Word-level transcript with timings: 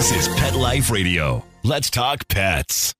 This 0.00 0.28
is 0.28 0.34
Pet 0.34 0.54
Life 0.54 0.90
Radio. 0.90 1.44
Let's 1.62 1.90
talk 1.90 2.26
pets. 2.28 2.94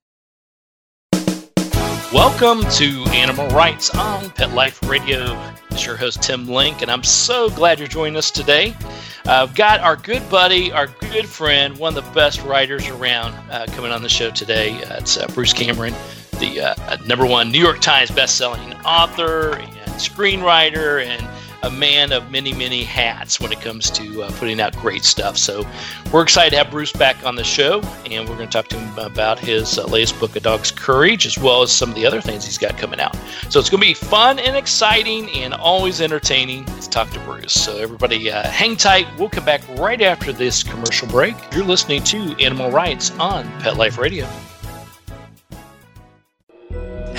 Welcome 2.12 2.60
to 2.72 3.04
Animal 3.12 3.48
Writes 3.48 3.88
on 3.94 4.28
Pet 4.32 4.52
Life 4.52 4.86
Radio. 4.86 5.34
It's 5.70 5.86
your 5.86 5.96
host, 5.96 6.22
Tim 6.22 6.46
Link, 6.46 6.82
and 6.82 6.90
I'm 6.90 7.02
so 7.02 7.48
glad 7.48 7.78
you're 7.78 7.88
joining 7.88 8.18
us 8.18 8.30
today. 8.30 8.76
I've 9.24 9.54
got 9.54 9.80
our 9.80 9.96
good 9.96 10.28
buddy, 10.28 10.72
our 10.72 10.88
good 10.88 11.24
friend, 11.24 11.78
one 11.78 11.96
of 11.96 12.04
the 12.04 12.10
best 12.10 12.42
writers 12.42 12.86
around 12.90 13.32
uh, 13.50 13.64
coming 13.68 13.92
on 13.92 14.02
the 14.02 14.10
show 14.10 14.30
today. 14.30 14.74
Uh, 14.82 14.98
it's 14.98 15.16
Bruce 15.28 15.54
Cameron, 15.54 15.94
the 16.38 16.60
uh, 16.60 16.96
number 17.06 17.24
one 17.24 17.50
New 17.50 17.60
York 17.60 17.80
Times 17.80 18.10
best-selling 18.10 18.74
author 18.84 19.56
and 19.56 19.92
screenwriter 19.92 21.02
and 21.02 21.26
a 21.62 21.70
man 21.70 22.12
of 22.12 22.30
many, 22.30 22.52
many 22.52 22.82
hats 22.84 23.40
when 23.40 23.52
it 23.52 23.60
comes 23.60 23.90
to 23.90 24.22
uh, 24.22 24.30
putting 24.38 24.60
out 24.60 24.76
great 24.76 25.04
stuff. 25.04 25.36
So 25.36 25.66
we're 26.12 26.22
excited 26.22 26.50
to 26.50 26.56
have 26.56 26.70
Bruce 26.70 26.92
back 26.92 27.24
on 27.24 27.34
the 27.34 27.44
show, 27.44 27.80
and 28.06 28.28
we're 28.28 28.36
going 28.36 28.48
to 28.48 28.52
talk 28.52 28.68
to 28.68 28.78
him 28.78 28.98
about 28.98 29.38
his 29.38 29.78
uh, 29.78 29.86
latest 29.86 30.18
book, 30.18 30.36
A 30.36 30.40
Dog's 30.40 30.70
Courage, 30.70 31.26
as 31.26 31.38
well 31.38 31.62
as 31.62 31.72
some 31.72 31.90
of 31.90 31.94
the 31.94 32.06
other 32.06 32.20
things 32.20 32.44
he's 32.44 32.58
got 32.58 32.78
coming 32.78 33.00
out. 33.00 33.16
So 33.48 33.60
it's 33.60 33.70
going 33.70 33.80
to 33.82 33.86
be 33.86 33.94
fun 33.94 34.38
and 34.38 34.56
exciting 34.56 35.28
and 35.30 35.54
always 35.54 36.00
entertaining 36.00 36.64
to 36.64 36.90
talk 36.90 37.10
to 37.10 37.20
Bruce. 37.20 37.52
So 37.52 37.76
everybody 37.76 38.30
uh, 38.30 38.48
hang 38.48 38.76
tight. 38.76 39.06
We'll 39.18 39.28
come 39.28 39.44
back 39.44 39.62
right 39.78 40.00
after 40.00 40.32
this 40.32 40.62
commercial 40.62 41.08
break. 41.08 41.34
You're 41.52 41.64
listening 41.64 42.02
to 42.04 42.34
Animal 42.42 42.70
Writes 42.70 43.10
on 43.18 43.44
Pet 43.60 43.76
Life 43.76 43.98
Radio. 43.98 44.26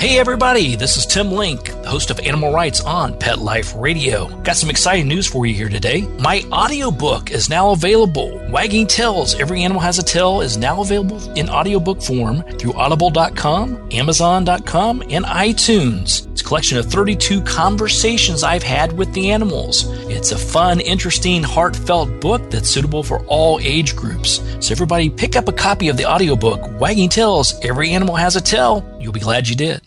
Hey 0.02 0.18
everybody, 0.18 0.74
this 0.74 0.96
is 0.96 1.06
Tim 1.06 1.30
Link, 1.30 1.71
the 1.82 1.90
host 1.90 2.10
of 2.10 2.20
Animal 2.20 2.52
Writes 2.52 2.80
on 2.80 3.18
Pet 3.18 3.38
Life 3.38 3.74
Radio. 3.76 4.28
Got 4.42 4.56
some 4.56 4.70
exciting 4.70 5.08
news 5.08 5.26
for 5.26 5.46
you 5.46 5.54
here 5.54 5.68
today. 5.68 6.02
My 6.18 6.42
audiobook 6.52 7.30
is 7.30 7.48
now 7.48 7.70
available. 7.70 8.40
Wagging 8.50 8.86
Tails, 8.86 9.34
Every 9.34 9.62
Animal 9.62 9.82
Has 9.82 9.98
a 9.98 10.02
Tail 10.02 10.40
is 10.40 10.56
now 10.56 10.80
available 10.80 11.20
in 11.32 11.48
audiobook 11.48 12.02
form 12.02 12.42
through 12.58 12.74
audible.com, 12.74 13.88
amazon.com, 13.92 15.02
and 15.10 15.24
iTunes. 15.24 16.30
It's 16.32 16.40
a 16.40 16.44
collection 16.44 16.78
of 16.78 16.86
32 16.86 17.42
conversations 17.42 18.42
I've 18.42 18.62
had 18.62 18.92
with 18.96 19.12
the 19.12 19.30
animals. 19.30 19.84
It's 20.08 20.32
a 20.32 20.38
fun, 20.38 20.80
interesting, 20.80 21.42
heartfelt 21.42 22.20
book 22.20 22.50
that's 22.50 22.68
suitable 22.68 23.02
for 23.02 23.24
all 23.26 23.60
age 23.60 23.96
groups. 23.96 24.40
So 24.60 24.72
everybody 24.72 25.10
pick 25.10 25.36
up 25.36 25.48
a 25.48 25.52
copy 25.52 25.88
of 25.88 25.96
the 25.96 26.06
audiobook, 26.06 26.80
Wagging 26.80 27.08
Tails, 27.08 27.54
Every 27.62 27.90
Animal 27.90 28.16
Has 28.16 28.36
a 28.36 28.40
Tail. 28.40 28.84
You'll 29.00 29.12
be 29.12 29.20
glad 29.20 29.48
you 29.48 29.56
did. 29.56 29.82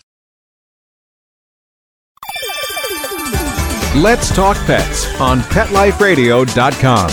Let's 3.95 4.29
Talk 4.35 4.57
Pets 4.65 5.21
on 5.21 5.39
PetLifeRadio.com. 5.39 7.09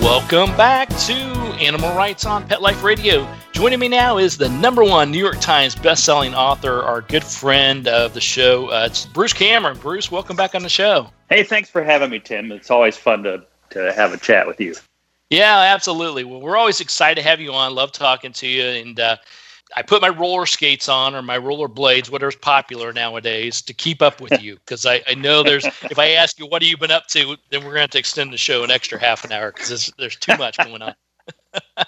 Welcome 0.00 0.56
back 0.56 0.88
to 0.90 1.12
Animal 1.12 1.92
Writes 1.96 2.24
on 2.24 2.46
Pet 2.46 2.62
Life 2.62 2.84
Radio. 2.84 3.26
Joining 3.50 3.80
me 3.80 3.88
now 3.88 4.18
is 4.18 4.36
the 4.36 4.48
number 4.48 4.84
one 4.84 5.10
New 5.10 5.18
York 5.18 5.40
Times 5.40 5.74
best-selling 5.74 6.36
author, 6.36 6.82
our 6.82 7.00
good 7.00 7.24
friend 7.24 7.88
of 7.88 8.14
the 8.14 8.20
show. 8.20 8.68
Uh, 8.70 8.86
it's 8.86 9.06
Bruce 9.06 9.32
Cameron. 9.32 9.76
Bruce, 9.76 10.08
welcome 10.12 10.36
back 10.36 10.54
on 10.54 10.62
the 10.62 10.68
show. 10.68 11.10
Hey, 11.28 11.42
thanks 11.42 11.68
for 11.68 11.82
having 11.82 12.10
me, 12.10 12.20
Tim. 12.20 12.52
It's 12.52 12.70
always 12.70 12.96
fun 12.96 13.24
to 13.24 13.44
to 13.70 13.92
have 13.92 14.12
a 14.12 14.18
chat 14.18 14.46
with 14.46 14.60
you. 14.60 14.76
Yeah, 15.30 15.58
absolutely. 15.58 16.22
Well, 16.22 16.40
we're 16.40 16.56
always 16.56 16.80
excited 16.80 17.20
to 17.20 17.28
have 17.28 17.40
you 17.40 17.52
on. 17.52 17.74
Love 17.74 17.90
talking 17.90 18.30
to 18.34 18.46
you, 18.46 18.62
and 18.64 19.00
uh, 19.00 19.16
I 19.76 19.82
put 19.82 20.02
my 20.02 20.08
roller 20.08 20.46
skates 20.46 20.88
on 20.88 21.14
or 21.14 21.22
my 21.22 21.38
roller 21.38 21.68
blades, 21.68 22.10
whatever's 22.10 22.36
popular 22.36 22.92
nowadays, 22.92 23.62
to 23.62 23.74
keep 23.74 24.02
up 24.02 24.20
with 24.20 24.40
you. 24.42 24.56
Because 24.56 24.86
I, 24.86 25.02
I 25.06 25.14
know 25.14 25.42
there's, 25.42 25.64
if 25.64 25.98
I 25.98 26.10
ask 26.10 26.38
you, 26.38 26.46
what 26.46 26.62
have 26.62 26.68
you 26.68 26.76
been 26.76 26.90
up 26.90 27.06
to, 27.08 27.36
then 27.50 27.60
we're 27.60 27.70
going 27.70 27.76
to 27.76 27.80
have 27.82 27.90
to 27.90 27.98
extend 27.98 28.32
the 28.32 28.38
show 28.38 28.64
an 28.64 28.70
extra 28.70 28.98
half 28.98 29.24
an 29.24 29.32
hour 29.32 29.52
because 29.52 29.68
there's, 29.68 29.92
there's 29.98 30.16
too 30.16 30.36
much 30.36 30.56
going 30.64 30.82
on. 30.82 30.94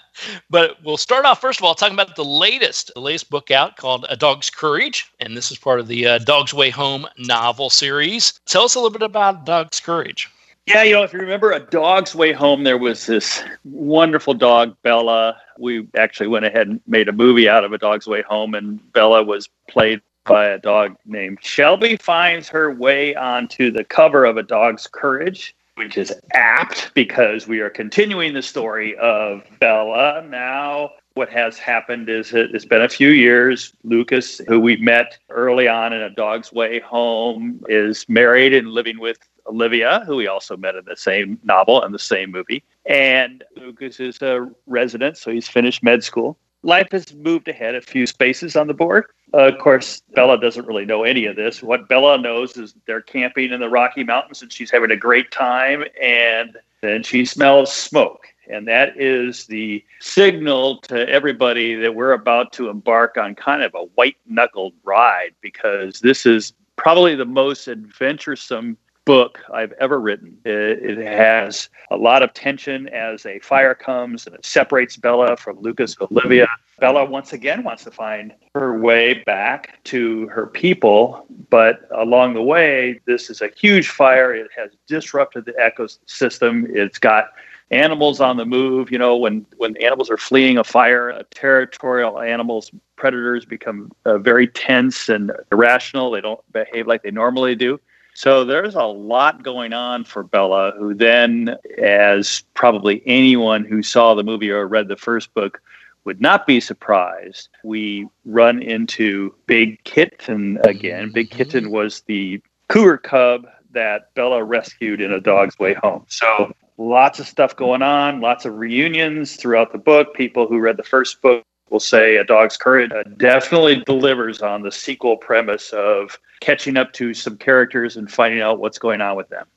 but 0.49 0.77
we'll 0.83 0.97
start 0.97 1.25
off, 1.25 1.41
first 1.41 1.59
of 1.59 1.65
all, 1.65 1.75
talking 1.75 1.93
about 1.93 2.15
the 2.15 2.25
latest, 2.25 2.91
the 2.93 3.01
latest 3.01 3.29
book 3.29 3.51
out 3.51 3.77
called 3.77 4.05
A 4.09 4.15
Dog's 4.15 4.49
Courage. 4.49 5.11
And 5.19 5.35
this 5.35 5.51
is 5.51 5.57
part 5.57 5.79
of 5.79 5.87
the 5.87 6.05
uh, 6.05 6.17
Dog's 6.19 6.53
Way 6.53 6.69
Home 6.69 7.07
novel 7.17 7.69
series. 7.69 8.39
Tell 8.45 8.63
us 8.63 8.75
a 8.75 8.79
little 8.79 8.91
bit 8.91 9.01
about 9.01 9.45
Dog's 9.45 9.79
Courage. 9.79 10.29
Yeah, 10.65 10.83
you 10.83 10.93
know, 10.93 11.03
if 11.03 11.11
you 11.11 11.19
remember 11.19 11.51
A 11.51 11.59
Dog's 11.59 12.15
Way 12.15 12.31
Home, 12.31 12.63
there 12.63 12.77
was 12.77 13.05
this 13.05 13.43
wonderful 13.65 14.33
dog, 14.33 14.77
Bella. 14.81 15.35
We 15.59 15.87
actually 15.97 16.27
went 16.27 16.45
ahead 16.45 16.67
and 16.67 16.79
made 16.87 17.09
a 17.09 17.13
movie 17.13 17.49
out 17.49 17.65
of 17.65 17.73
A 17.73 17.77
Dog's 17.77 18.07
Way 18.07 18.21
Home, 18.21 18.53
and 18.55 18.93
Bella 18.93 19.23
was 19.23 19.49
played 19.69 20.01
by 20.23 20.45
a 20.45 20.57
dog 20.57 20.95
named 21.05 21.39
Shelby. 21.41 21.97
Finds 21.97 22.47
her 22.47 22.73
way 22.73 23.13
onto 23.13 23.71
the 23.71 23.83
cover 23.83 24.23
of 24.23 24.37
A 24.37 24.43
Dog's 24.43 24.87
Courage, 24.87 25.53
which 25.75 25.97
is 25.97 26.13
apt 26.33 26.93
because 26.93 27.45
we 27.45 27.59
are 27.59 27.69
continuing 27.69 28.33
the 28.33 28.41
story 28.41 28.95
of 28.97 29.43
Bella. 29.59 30.25
Now, 30.29 30.91
what 31.15 31.29
has 31.29 31.59
happened 31.59 32.07
is 32.07 32.33
it, 32.33 32.55
it's 32.55 32.63
been 32.63 32.81
a 32.81 32.89
few 32.89 33.09
years. 33.09 33.73
Lucas, 33.83 34.39
who 34.47 34.61
we 34.61 34.77
met 34.77 35.17
early 35.29 35.67
on 35.67 35.91
in 35.91 36.01
A 36.01 36.09
Dog's 36.09 36.53
Way 36.53 36.79
Home, 36.79 37.61
is 37.67 38.07
married 38.07 38.53
and 38.53 38.69
living 38.69 38.97
with 38.97 39.17
Olivia, 39.47 40.03
who 40.05 40.17
we 40.17 40.27
also 40.27 40.55
met 40.57 40.75
in 40.75 40.85
the 40.85 40.95
same 40.95 41.39
novel 41.43 41.83
and 41.83 41.93
the 41.93 41.99
same 41.99 42.31
movie. 42.31 42.63
And 42.85 43.43
Lucas 43.55 43.99
is 43.99 44.21
a 44.21 44.49
resident, 44.67 45.17
so 45.17 45.31
he's 45.31 45.47
finished 45.47 45.83
med 45.83 46.03
school. 46.03 46.37
Life 46.63 46.87
has 46.91 47.13
moved 47.13 47.49
ahead 47.49 47.75
a 47.75 47.81
few 47.81 48.07
spaces 48.07 48.55
on 48.55 48.67
the 48.67 48.73
board. 48.73 49.05
Uh, 49.33 49.49
of 49.49 49.57
course, 49.57 50.01
Bella 50.15 50.39
doesn't 50.39 50.65
really 50.65 50.85
know 50.85 51.03
any 51.03 51.25
of 51.25 51.35
this. 51.35 51.61
What 51.61 51.89
Bella 51.89 52.17
knows 52.17 52.55
is 52.55 52.73
they're 52.87 53.01
camping 53.01 53.51
in 53.51 53.59
the 53.59 53.69
Rocky 53.69 54.03
Mountains 54.03 54.41
and 54.41 54.51
she's 54.51 54.71
having 54.71 54.91
a 54.91 54.95
great 54.95 55.31
time. 55.31 55.83
And 56.01 56.57
then 56.81 57.03
she 57.03 57.25
smells 57.25 57.73
smoke. 57.73 58.27
And 58.49 58.67
that 58.67 58.99
is 58.99 59.45
the 59.47 59.83
signal 59.99 60.77
to 60.81 61.07
everybody 61.09 61.75
that 61.75 61.95
we're 61.95 62.11
about 62.11 62.53
to 62.53 62.69
embark 62.69 63.17
on 63.17 63.35
kind 63.35 63.63
of 63.63 63.73
a 63.73 63.85
white 63.95 64.17
knuckled 64.25 64.73
ride 64.83 65.31
because 65.41 65.99
this 65.99 66.25
is 66.25 66.53
probably 66.75 67.15
the 67.15 67.25
most 67.25 67.67
adventuresome 67.67 68.77
book 69.05 69.39
I've 69.53 69.73
ever 69.73 69.99
written. 69.99 70.37
It, 70.45 70.97
it, 70.97 70.97
has 70.97 71.69
a 71.91 71.97
lot 71.97 72.23
of 72.23 72.33
tension 72.33 72.87
as 72.87 73.25
a 73.25 73.39
fire 73.39 73.75
comes 73.75 74.25
and 74.25 74.35
it 74.35 74.45
separates 74.45 74.95
Bella 74.95 75.35
from 75.37 75.59
Lucas 75.59 75.97
and 75.99 76.09
Olivia. 76.11 76.47
Bella 76.79 77.05
once 77.05 77.33
again 77.33 77.63
wants 77.63 77.83
to 77.83 77.91
find 77.91 78.33
her 78.55 78.79
way 78.79 79.15
back 79.25 79.83
to 79.85 80.27
her 80.27 80.47
people, 80.47 81.25
but 81.49 81.87
along 81.91 82.33
the 82.33 82.41
way, 82.41 82.99
this 83.05 83.29
is 83.29 83.41
a 83.41 83.49
huge 83.55 83.89
fire. 83.89 84.33
It 84.33 84.49
has 84.55 84.71
disrupted 84.87 85.45
the 85.45 85.53
ecosystem. 85.53 86.67
It's 86.69 86.97
got 86.97 87.31
animals 87.71 88.19
on 88.19 88.37
the 88.37 88.45
move. 88.45 88.91
You 88.91 88.97
know, 88.97 89.15
when 89.15 89.45
when 89.57 89.77
animals 89.77 90.09
are 90.09 90.17
fleeing 90.17 90.57
a 90.57 90.63
fire, 90.63 91.23
territorial 91.31 92.19
animals, 92.19 92.71
predators 92.95 93.45
become 93.45 93.91
uh, 94.05 94.17
very 94.17 94.47
tense 94.47 95.09
and 95.09 95.31
irrational. 95.51 96.11
They 96.11 96.21
don't 96.21 96.41
behave 96.51 96.87
like 96.87 97.03
they 97.03 97.11
normally 97.11 97.55
do. 97.55 97.79
So 98.15 98.45
there's 98.45 98.75
a 98.75 98.83
lot 98.83 99.43
going 99.43 99.73
on 99.73 100.03
for 100.03 100.23
Bella, 100.23 100.73
who 100.77 100.93
then, 100.93 101.57
as 101.81 102.43
probably 102.53 103.01
anyone 103.05 103.65
who 103.65 103.81
saw 103.81 104.13
the 104.13 104.23
movie 104.23 104.51
or 104.51 104.67
read 104.67 104.87
the 104.87 104.95
first 104.95 105.33
book 105.33 105.61
would 106.05 106.21
not 106.21 106.45
be 106.45 106.59
surprised, 106.59 107.49
we 107.63 108.07
run 108.25 108.61
into 108.61 109.33
Big 109.45 109.83
Kitten 109.83 110.59
again. 110.63 111.11
Big 111.11 111.29
mm-hmm. 111.29 111.37
Kitten 111.37 111.71
was 111.71 112.01
the 112.01 112.41
cougar 112.67 112.97
cub 112.97 113.47
that 113.71 114.13
Bella 114.13 114.43
rescued 114.43 115.01
in 115.01 115.11
A 115.11 115.19
Dog's 115.19 115.57
Way 115.57 115.73
Home. 115.75 116.05
So 116.07 116.53
lots 116.77 117.19
of 117.19 117.27
stuff 117.27 117.55
going 117.55 117.81
on, 117.81 118.21
lots 118.21 118.45
of 118.45 118.57
reunions 118.57 119.35
throughout 119.37 119.71
the 119.71 119.77
book. 119.77 120.13
People 120.13 120.47
who 120.47 120.59
read 120.59 120.77
the 120.77 120.83
first 120.83 121.21
book 121.21 121.43
will 121.73 121.79
say 121.79 122.17
A 122.17 122.23
Dog's 122.23 122.55
Courage 122.55 122.91
uh, 122.91 123.03
definitely 123.17 123.83
delivers 123.85 124.41
on 124.41 124.61
the 124.61 124.71
sequel 124.71 125.17
premise 125.17 125.73
of 125.73 126.17
catching 126.39 126.77
up 126.77 126.93
to 126.93 127.13
some 127.13 127.35
characters 127.35 127.97
and 127.97 128.09
finding 128.09 128.41
out 128.41 128.59
what's 128.59 128.77
going 128.77 129.01
on 129.01 129.17
with 129.17 129.27
them. 129.29 129.47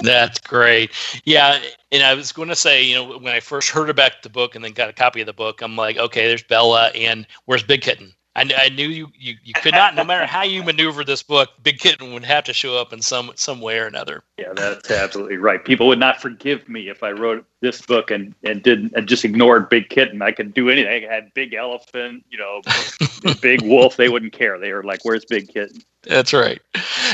That's 0.00 0.40
great. 0.40 0.90
Yeah, 1.24 1.62
and 1.92 2.02
I 2.02 2.14
was 2.14 2.32
going 2.32 2.48
to 2.48 2.56
say, 2.56 2.82
you 2.82 2.96
know, 2.96 3.18
when 3.18 3.32
I 3.32 3.40
first 3.40 3.70
heard 3.70 3.90
about 3.90 4.22
the 4.22 4.28
book 4.28 4.56
and 4.56 4.64
then 4.64 4.72
got 4.72 4.88
a 4.88 4.92
copy 4.92 5.20
of 5.20 5.26
the 5.26 5.32
book, 5.32 5.62
I'm 5.62 5.76
like, 5.76 5.96
okay, 5.96 6.26
there's 6.26 6.42
Bella, 6.42 6.88
and 6.94 7.26
where's 7.44 7.62
Big 7.62 7.82
Kitten? 7.82 8.12
I, 8.34 8.50
I 8.56 8.68
knew 8.70 8.88
you, 8.88 9.08
you 9.18 9.36
you 9.44 9.52
could 9.52 9.74
not, 9.74 9.94
no 9.94 10.04
matter 10.04 10.24
how 10.24 10.42
you 10.42 10.62
maneuver 10.62 11.04
this 11.04 11.22
book, 11.22 11.50
Big 11.62 11.78
Kitten 11.78 12.14
would 12.14 12.24
have 12.24 12.44
to 12.44 12.54
show 12.54 12.76
up 12.78 12.92
in 12.92 13.02
some 13.02 13.30
some 13.34 13.60
way 13.60 13.78
or 13.78 13.86
another. 13.86 14.22
Yeah, 14.38 14.52
that's 14.54 14.90
absolutely 14.90 15.36
right. 15.36 15.62
People 15.62 15.86
would 15.88 15.98
not 15.98 16.20
forgive 16.20 16.66
me 16.66 16.88
if 16.88 17.02
I 17.02 17.10
wrote 17.10 17.44
this 17.60 17.82
book 17.82 18.10
and 18.10 18.34
and 18.42 18.62
didn't 18.62 18.94
and 18.96 19.06
just 19.06 19.24
ignored 19.24 19.68
Big 19.68 19.90
Kitten. 19.90 20.22
I 20.22 20.32
could 20.32 20.54
do 20.54 20.70
anything. 20.70 21.06
I 21.08 21.12
had 21.12 21.34
Big 21.34 21.52
Elephant, 21.52 22.24
you 22.30 22.38
know, 22.38 22.62
Big 23.42 23.60
Wolf. 23.62 23.98
They 23.98 24.08
wouldn't 24.08 24.32
care. 24.32 24.58
They 24.58 24.72
were 24.72 24.82
like, 24.82 25.04
"Where's 25.04 25.26
Big 25.26 25.48
Kitten?" 25.48 25.82
That's 26.04 26.32
right. 26.32 26.60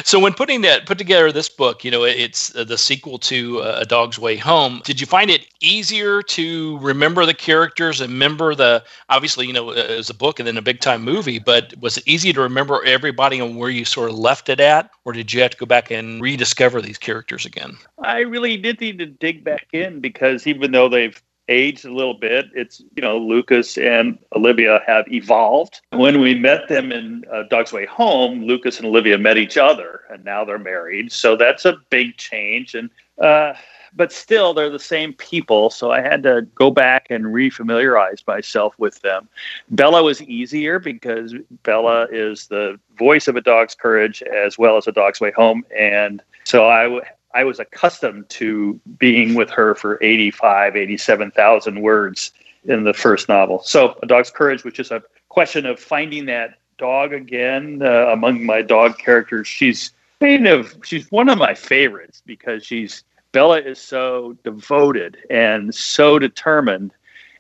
So 0.05 0.19
when 0.19 0.33
putting 0.33 0.63
that 0.63 0.87
put 0.87 0.97
together 0.97 1.31
this 1.31 1.49
book, 1.49 1.85
you 1.85 1.91
know, 1.91 2.05
it's 2.05 2.49
the 2.51 2.79
sequel 2.79 3.19
to 3.19 3.61
uh, 3.61 3.79
A 3.81 3.85
Dog's 3.85 4.19
Way 4.19 4.37
Home. 4.37 4.81
Did 4.85 5.01
you 5.01 5.07
find 5.07 5.31
it 5.31 5.47
easier 5.61 6.23
to 6.23 6.79
remember 6.79 7.27
the 7.27 7.35
characters 7.35 8.01
and 8.01 8.13
remember 8.13 8.55
the 8.55 8.83
obviously, 9.11 9.47
you 9.47 9.53
know, 9.53 9.71
as 9.71 10.09
a 10.09 10.15
book 10.15 10.39
and 10.39 10.47
then 10.47 10.57
a 10.57 10.63
big 10.63 10.81
time 10.81 11.03
movie, 11.03 11.39
but 11.39 11.75
was 11.81 11.99
it 11.99 12.05
easy 12.07 12.33
to 12.33 12.41
remember 12.41 12.83
everybody 12.85 13.39
and 13.39 13.59
where 13.59 13.71
you 13.71 13.85
sort 13.85 14.11
of 14.11 14.19
left 14.19 14.49
it 14.49 14.61
at 14.61 14.91
or 15.05 15.13
did 15.13 15.33
you 15.33 15.43
have 15.43 15.51
to 15.51 15.57
go 15.59 15.67
back 15.67 15.91
and 15.91 16.23
rediscover 16.23 16.81
these 16.81 16.99
characters 16.99 17.45
again? 17.45 17.77
I 18.03 18.21
really 18.21 18.57
did 18.57 18.81
need 18.81 18.99
to 18.99 19.07
dig 19.07 19.45
back 19.45 19.67
in 19.73 20.01
because 20.01 20.47
even 20.47 20.73
though 20.73 20.89
they've 20.89 21.21
aged 21.49 21.85
a 21.85 21.93
little 21.93 22.15
bit. 22.15 22.47
It's, 22.55 22.81
you 22.95 23.03
know, 23.03 23.19
Lucas 23.19 23.79
and 23.79 24.19
Olivia 24.35 24.81
have 24.87 25.11
evolved. 25.11 25.81
When 25.93 26.21
we 26.21 26.35
met 26.35 26.69
them 26.69 26.93
in 26.93 27.25
uh, 27.33 27.45
Dog's 27.51 27.73
Way 27.73 27.87
Home, 27.87 28.45
Lucas 28.45 28.79
and 28.79 28.87
Olivia 28.87 29.19
met 29.19 29.39
each 29.39 29.57
other 29.57 30.03
and 30.11 30.25
now 30.25 30.45
they're 30.45 30.59
married. 30.59 31.13
So 31.13 31.37
that's 31.37 31.65
a 31.65 31.79
big 31.91 32.17
change. 32.17 32.75
And, 32.75 32.91
uh, 33.23 33.55
but 33.95 34.13
still 34.13 34.53
they're 34.53 34.71
the 34.71 34.79
same 34.79 35.13
people 35.15 35.71
so 35.71 35.91
i 35.91 36.01
had 36.01 36.23
to 36.23 36.43
go 36.55 36.71
back 36.71 37.07
and 37.11 37.25
refamiliarize 37.27 38.27
myself 38.27 38.75
with 38.79 39.01
them 39.01 39.29
bella 39.71 40.03
was 40.03 40.23
easier 40.23 40.79
because 40.79 41.35
bella 41.63 42.07
is 42.11 42.47
the 42.49 42.79
voice 42.99 43.29
of 43.29 43.37
a 43.37 43.41
dog's 43.41 43.75
courage 43.75 44.23
as 44.23 44.59
well 44.59 44.77
as 44.77 44.87
a 44.87 44.93
dog's 44.93 45.21
way 45.21 45.31
home 45.31 45.65
and 45.77 46.23
so 46.45 46.69
i 46.69 47.01
I 47.35 47.45
was 47.45 47.61
accustomed 47.61 48.29
to 48.31 48.81
being 48.99 49.35
with 49.35 49.51
her 49.51 49.75
for 49.75 50.03
85, 50.03 50.77
87,000 50.77 51.81
words 51.81 52.33
in 52.65 52.85
the 52.85 52.95
first 52.95 53.29
novel. 53.29 53.63
So, 53.63 53.99
A 54.03 54.07
Dog's 54.07 54.31
Courage, 54.31 54.65
which 54.65 54.81
is 54.81 54.91
a 54.91 55.03
question 55.29 55.67
of 55.67 55.79
finding 55.79 56.27
that 56.27 56.59
dog 56.79 57.13
again 57.13 57.83
uh, 57.83 58.07
among 58.07 58.45
my 58.45 58.63
dog 58.63 58.99
characters. 58.99 59.47
She's 59.47 59.93
kind 60.21 60.47
of 60.47 60.75
she's 60.85 61.11
one 61.11 61.29
of 61.29 61.39
my 61.39 61.55
favorites 61.55 62.23
because 62.25 62.65
she's 62.65 63.05
Bella 63.33 63.61
is 63.61 63.79
so 63.79 64.37
devoted 64.43 65.19
and 65.29 65.75
so 65.75 66.19
determined 66.19 66.93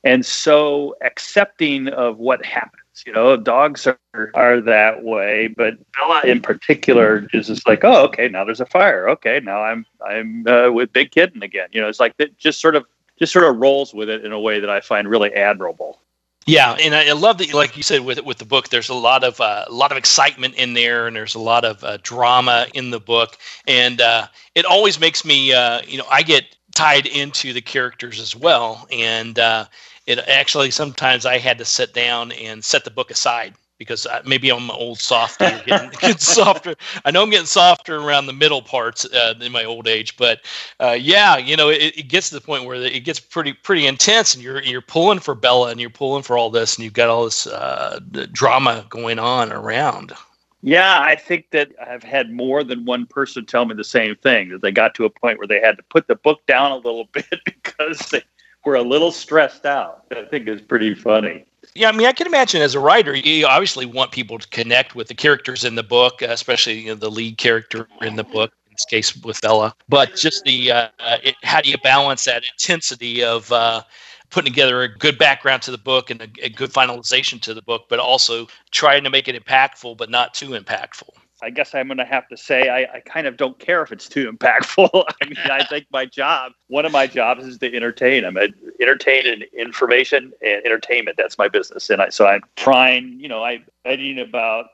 and 0.04 0.24
so 0.24 0.94
accepting 1.02 1.88
of 1.88 2.18
what 2.18 2.44
happens. 2.44 2.82
You 3.06 3.12
know, 3.12 3.36
dogs 3.36 3.86
are, 3.86 3.98
are 4.34 4.60
that 4.60 5.02
way, 5.02 5.48
but 5.48 5.74
Bella 5.92 6.22
in 6.24 6.40
particular 6.40 7.28
is 7.32 7.48
just 7.48 7.66
like, 7.66 7.84
oh, 7.84 8.04
okay, 8.04 8.28
now 8.28 8.44
there's 8.44 8.60
a 8.60 8.66
fire. 8.66 9.08
Okay, 9.10 9.40
now 9.42 9.62
I'm 9.62 9.86
I'm 10.06 10.46
uh, 10.46 10.70
with 10.70 10.92
Big 10.92 11.10
Kitten 11.10 11.42
again. 11.42 11.68
You 11.72 11.80
know, 11.80 11.88
it's 11.88 12.00
like 12.00 12.14
it 12.18 12.38
just 12.38 12.60
sort 12.60 12.76
of 12.76 12.84
just 13.18 13.32
sort 13.32 13.44
of 13.44 13.56
rolls 13.56 13.92
with 13.94 14.08
it 14.08 14.24
in 14.24 14.32
a 14.32 14.40
way 14.40 14.60
that 14.60 14.70
I 14.70 14.80
find 14.80 15.08
really 15.08 15.32
admirable. 15.34 16.00
Yeah, 16.46 16.78
and 16.80 16.94
I 16.94 17.12
love 17.12 17.36
that, 17.38 17.52
like 17.52 17.76
you 17.76 17.82
said, 17.82 18.00
with 18.06 18.22
with 18.22 18.38
the 18.38 18.46
book, 18.46 18.70
there's 18.70 18.88
a 18.88 18.94
lot 18.94 19.22
of 19.22 19.38
uh, 19.38 19.66
a 19.68 19.72
lot 19.72 19.92
of 19.92 19.98
excitement 19.98 20.54
in 20.54 20.72
there, 20.72 21.06
and 21.06 21.14
there's 21.14 21.34
a 21.34 21.38
lot 21.38 21.66
of 21.66 21.84
uh, 21.84 21.98
drama 22.02 22.66
in 22.72 22.88
the 22.90 23.00
book, 23.00 23.36
and 23.66 24.00
uh, 24.00 24.28
it 24.54 24.64
always 24.64 24.98
makes 24.98 25.26
me, 25.26 25.52
uh, 25.52 25.82
you 25.86 25.98
know, 25.98 26.06
I 26.10 26.22
get 26.22 26.56
tied 26.74 27.04
into 27.06 27.52
the 27.52 27.60
characters 27.60 28.18
as 28.18 28.34
well, 28.34 28.88
and 28.90 29.38
uh, 29.38 29.66
it 30.08 30.18
actually 30.26 30.70
sometimes 30.70 31.26
I 31.26 31.36
had 31.36 31.58
to 31.58 31.66
sit 31.66 31.92
down 31.92 32.32
and 32.32 32.64
set 32.64 32.84
the 32.84 32.90
book 32.90 33.10
aside 33.10 33.54
because 33.76 34.06
I, 34.06 34.22
maybe 34.24 34.50
I'm 34.50 34.70
old 34.70 34.98
softer, 34.98 35.62
getting, 35.66 35.90
getting, 36.00 36.16
softer. 36.16 36.74
I 37.04 37.10
know 37.10 37.22
I'm 37.22 37.30
getting 37.30 37.46
softer 37.46 37.96
around 37.96 38.24
the 38.24 38.32
middle 38.32 38.62
parts 38.62 39.04
uh, 39.04 39.34
in 39.38 39.52
my 39.52 39.64
old 39.64 39.86
age, 39.86 40.16
but 40.16 40.40
uh, 40.80 40.96
yeah, 40.98 41.36
you 41.36 41.56
know, 41.56 41.68
it, 41.68 41.96
it, 41.96 42.08
gets 42.08 42.30
to 42.30 42.36
the 42.36 42.40
point 42.40 42.64
where 42.64 42.82
it 42.82 43.04
gets 43.04 43.20
pretty 43.20 43.52
pretty 43.52 43.86
intense, 43.86 44.34
and 44.34 44.42
you're 44.42 44.62
you're 44.62 44.80
pulling 44.80 45.20
for 45.20 45.34
Bella, 45.34 45.70
and 45.70 45.78
you're 45.78 45.90
pulling 45.90 46.22
for 46.22 46.38
all 46.38 46.48
this, 46.48 46.76
and 46.76 46.84
you've 46.84 46.94
got 46.94 47.10
all 47.10 47.24
this 47.24 47.46
uh, 47.46 48.00
drama 48.32 48.86
going 48.88 49.18
on 49.18 49.52
around. 49.52 50.14
Yeah, 50.62 51.00
I 51.00 51.16
think 51.16 51.50
that 51.50 51.70
I've 51.86 52.02
had 52.02 52.32
more 52.32 52.64
than 52.64 52.86
one 52.86 53.06
person 53.06 53.44
tell 53.44 53.66
me 53.66 53.74
the 53.74 53.84
same 53.84 54.16
thing 54.16 54.48
that 54.48 54.62
they 54.62 54.72
got 54.72 54.94
to 54.94 55.04
a 55.04 55.10
point 55.10 55.38
where 55.38 55.46
they 55.46 55.60
had 55.60 55.76
to 55.76 55.84
put 55.84 56.08
the 56.08 56.16
book 56.16 56.44
down 56.46 56.72
a 56.72 56.76
little 56.76 57.04
bit 57.12 57.40
because 57.44 57.98
they 58.10 58.22
were 58.68 58.74
a 58.74 58.82
little 58.82 59.10
stressed 59.10 59.64
out. 59.64 60.04
I 60.14 60.24
think 60.24 60.46
is 60.46 60.60
pretty 60.60 60.94
funny. 60.94 61.46
Yeah, 61.74 61.88
I 61.88 61.92
mean, 61.92 62.06
I 62.06 62.12
can 62.12 62.26
imagine 62.26 62.60
as 62.60 62.74
a 62.74 62.80
writer, 62.80 63.16
you 63.16 63.46
obviously 63.46 63.86
want 63.86 64.12
people 64.12 64.38
to 64.38 64.46
connect 64.48 64.94
with 64.94 65.08
the 65.08 65.14
characters 65.14 65.64
in 65.64 65.74
the 65.74 65.82
book, 65.82 66.22
especially 66.22 66.80
you 66.80 66.88
know, 66.88 66.94
the 66.94 67.10
lead 67.10 67.38
character 67.38 67.88
in 68.02 68.16
the 68.16 68.24
book. 68.24 68.52
In 68.66 68.72
this 68.72 68.84
case, 68.84 69.16
with 69.24 69.40
Bella. 69.40 69.74
but 69.88 70.14
just 70.14 70.44
the 70.44 70.70
uh, 70.70 70.88
it, 71.24 71.34
how 71.42 71.60
do 71.60 71.70
you 71.70 71.78
balance 71.78 72.24
that 72.24 72.44
intensity 72.44 73.24
of 73.24 73.50
uh, 73.50 73.82
putting 74.30 74.52
together 74.52 74.82
a 74.82 74.88
good 74.88 75.18
background 75.18 75.62
to 75.62 75.70
the 75.70 75.78
book 75.78 76.10
and 76.10 76.20
a, 76.20 76.28
a 76.42 76.50
good 76.50 76.70
finalization 76.70 77.40
to 77.42 77.54
the 77.54 77.62
book, 77.62 77.86
but 77.88 77.98
also 77.98 78.46
trying 78.70 79.02
to 79.04 79.10
make 79.10 79.28
it 79.28 79.42
impactful, 79.42 79.96
but 79.96 80.10
not 80.10 80.34
too 80.34 80.50
impactful? 80.50 81.10
I 81.42 81.50
guess 81.50 81.74
I'm 81.74 81.86
going 81.86 81.98
to 81.98 82.04
have 82.04 82.26
to 82.28 82.36
say 82.36 82.68
I, 82.68 82.96
I, 82.96 83.00
kind 83.00 83.26
of 83.26 83.36
don't 83.36 83.58
care 83.58 83.82
if 83.82 83.92
it's 83.92 84.08
too 84.08 84.30
impactful. 84.30 84.90
I 85.22 85.24
mean, 85.24 85.36
I 85.50 85.64
think 85.64 85.86
my 85.92 86.04
job, 86.04 86.52
one 86.66 86.84
of 86.84 86.90
my 86.90 87.06
jobs 87.06 87.44
is 87.44 87.58
to 87.58 87.74
entertain. 87.74 88.24
I'm 88.24 88.36
a, 88.36 88.48
entertain 88.80 89.26
and 89.26 89.44
information 89.56 90.32
and 90.42 90.64
entertainment. 90.64 91.16
That's 91.16 91.38
my 91.38 91.48
business. 91.48 91.90
And 91.90 92.02
I, 92.02 92.08
so 92.08 92.26
I'm 92.26 92.42
trying, 92.56 93.20
you 93.20 93.28
know, 93.28 93.44
I'm 93.44 93.64
writing 93.84 94.18
about 94.18 94.66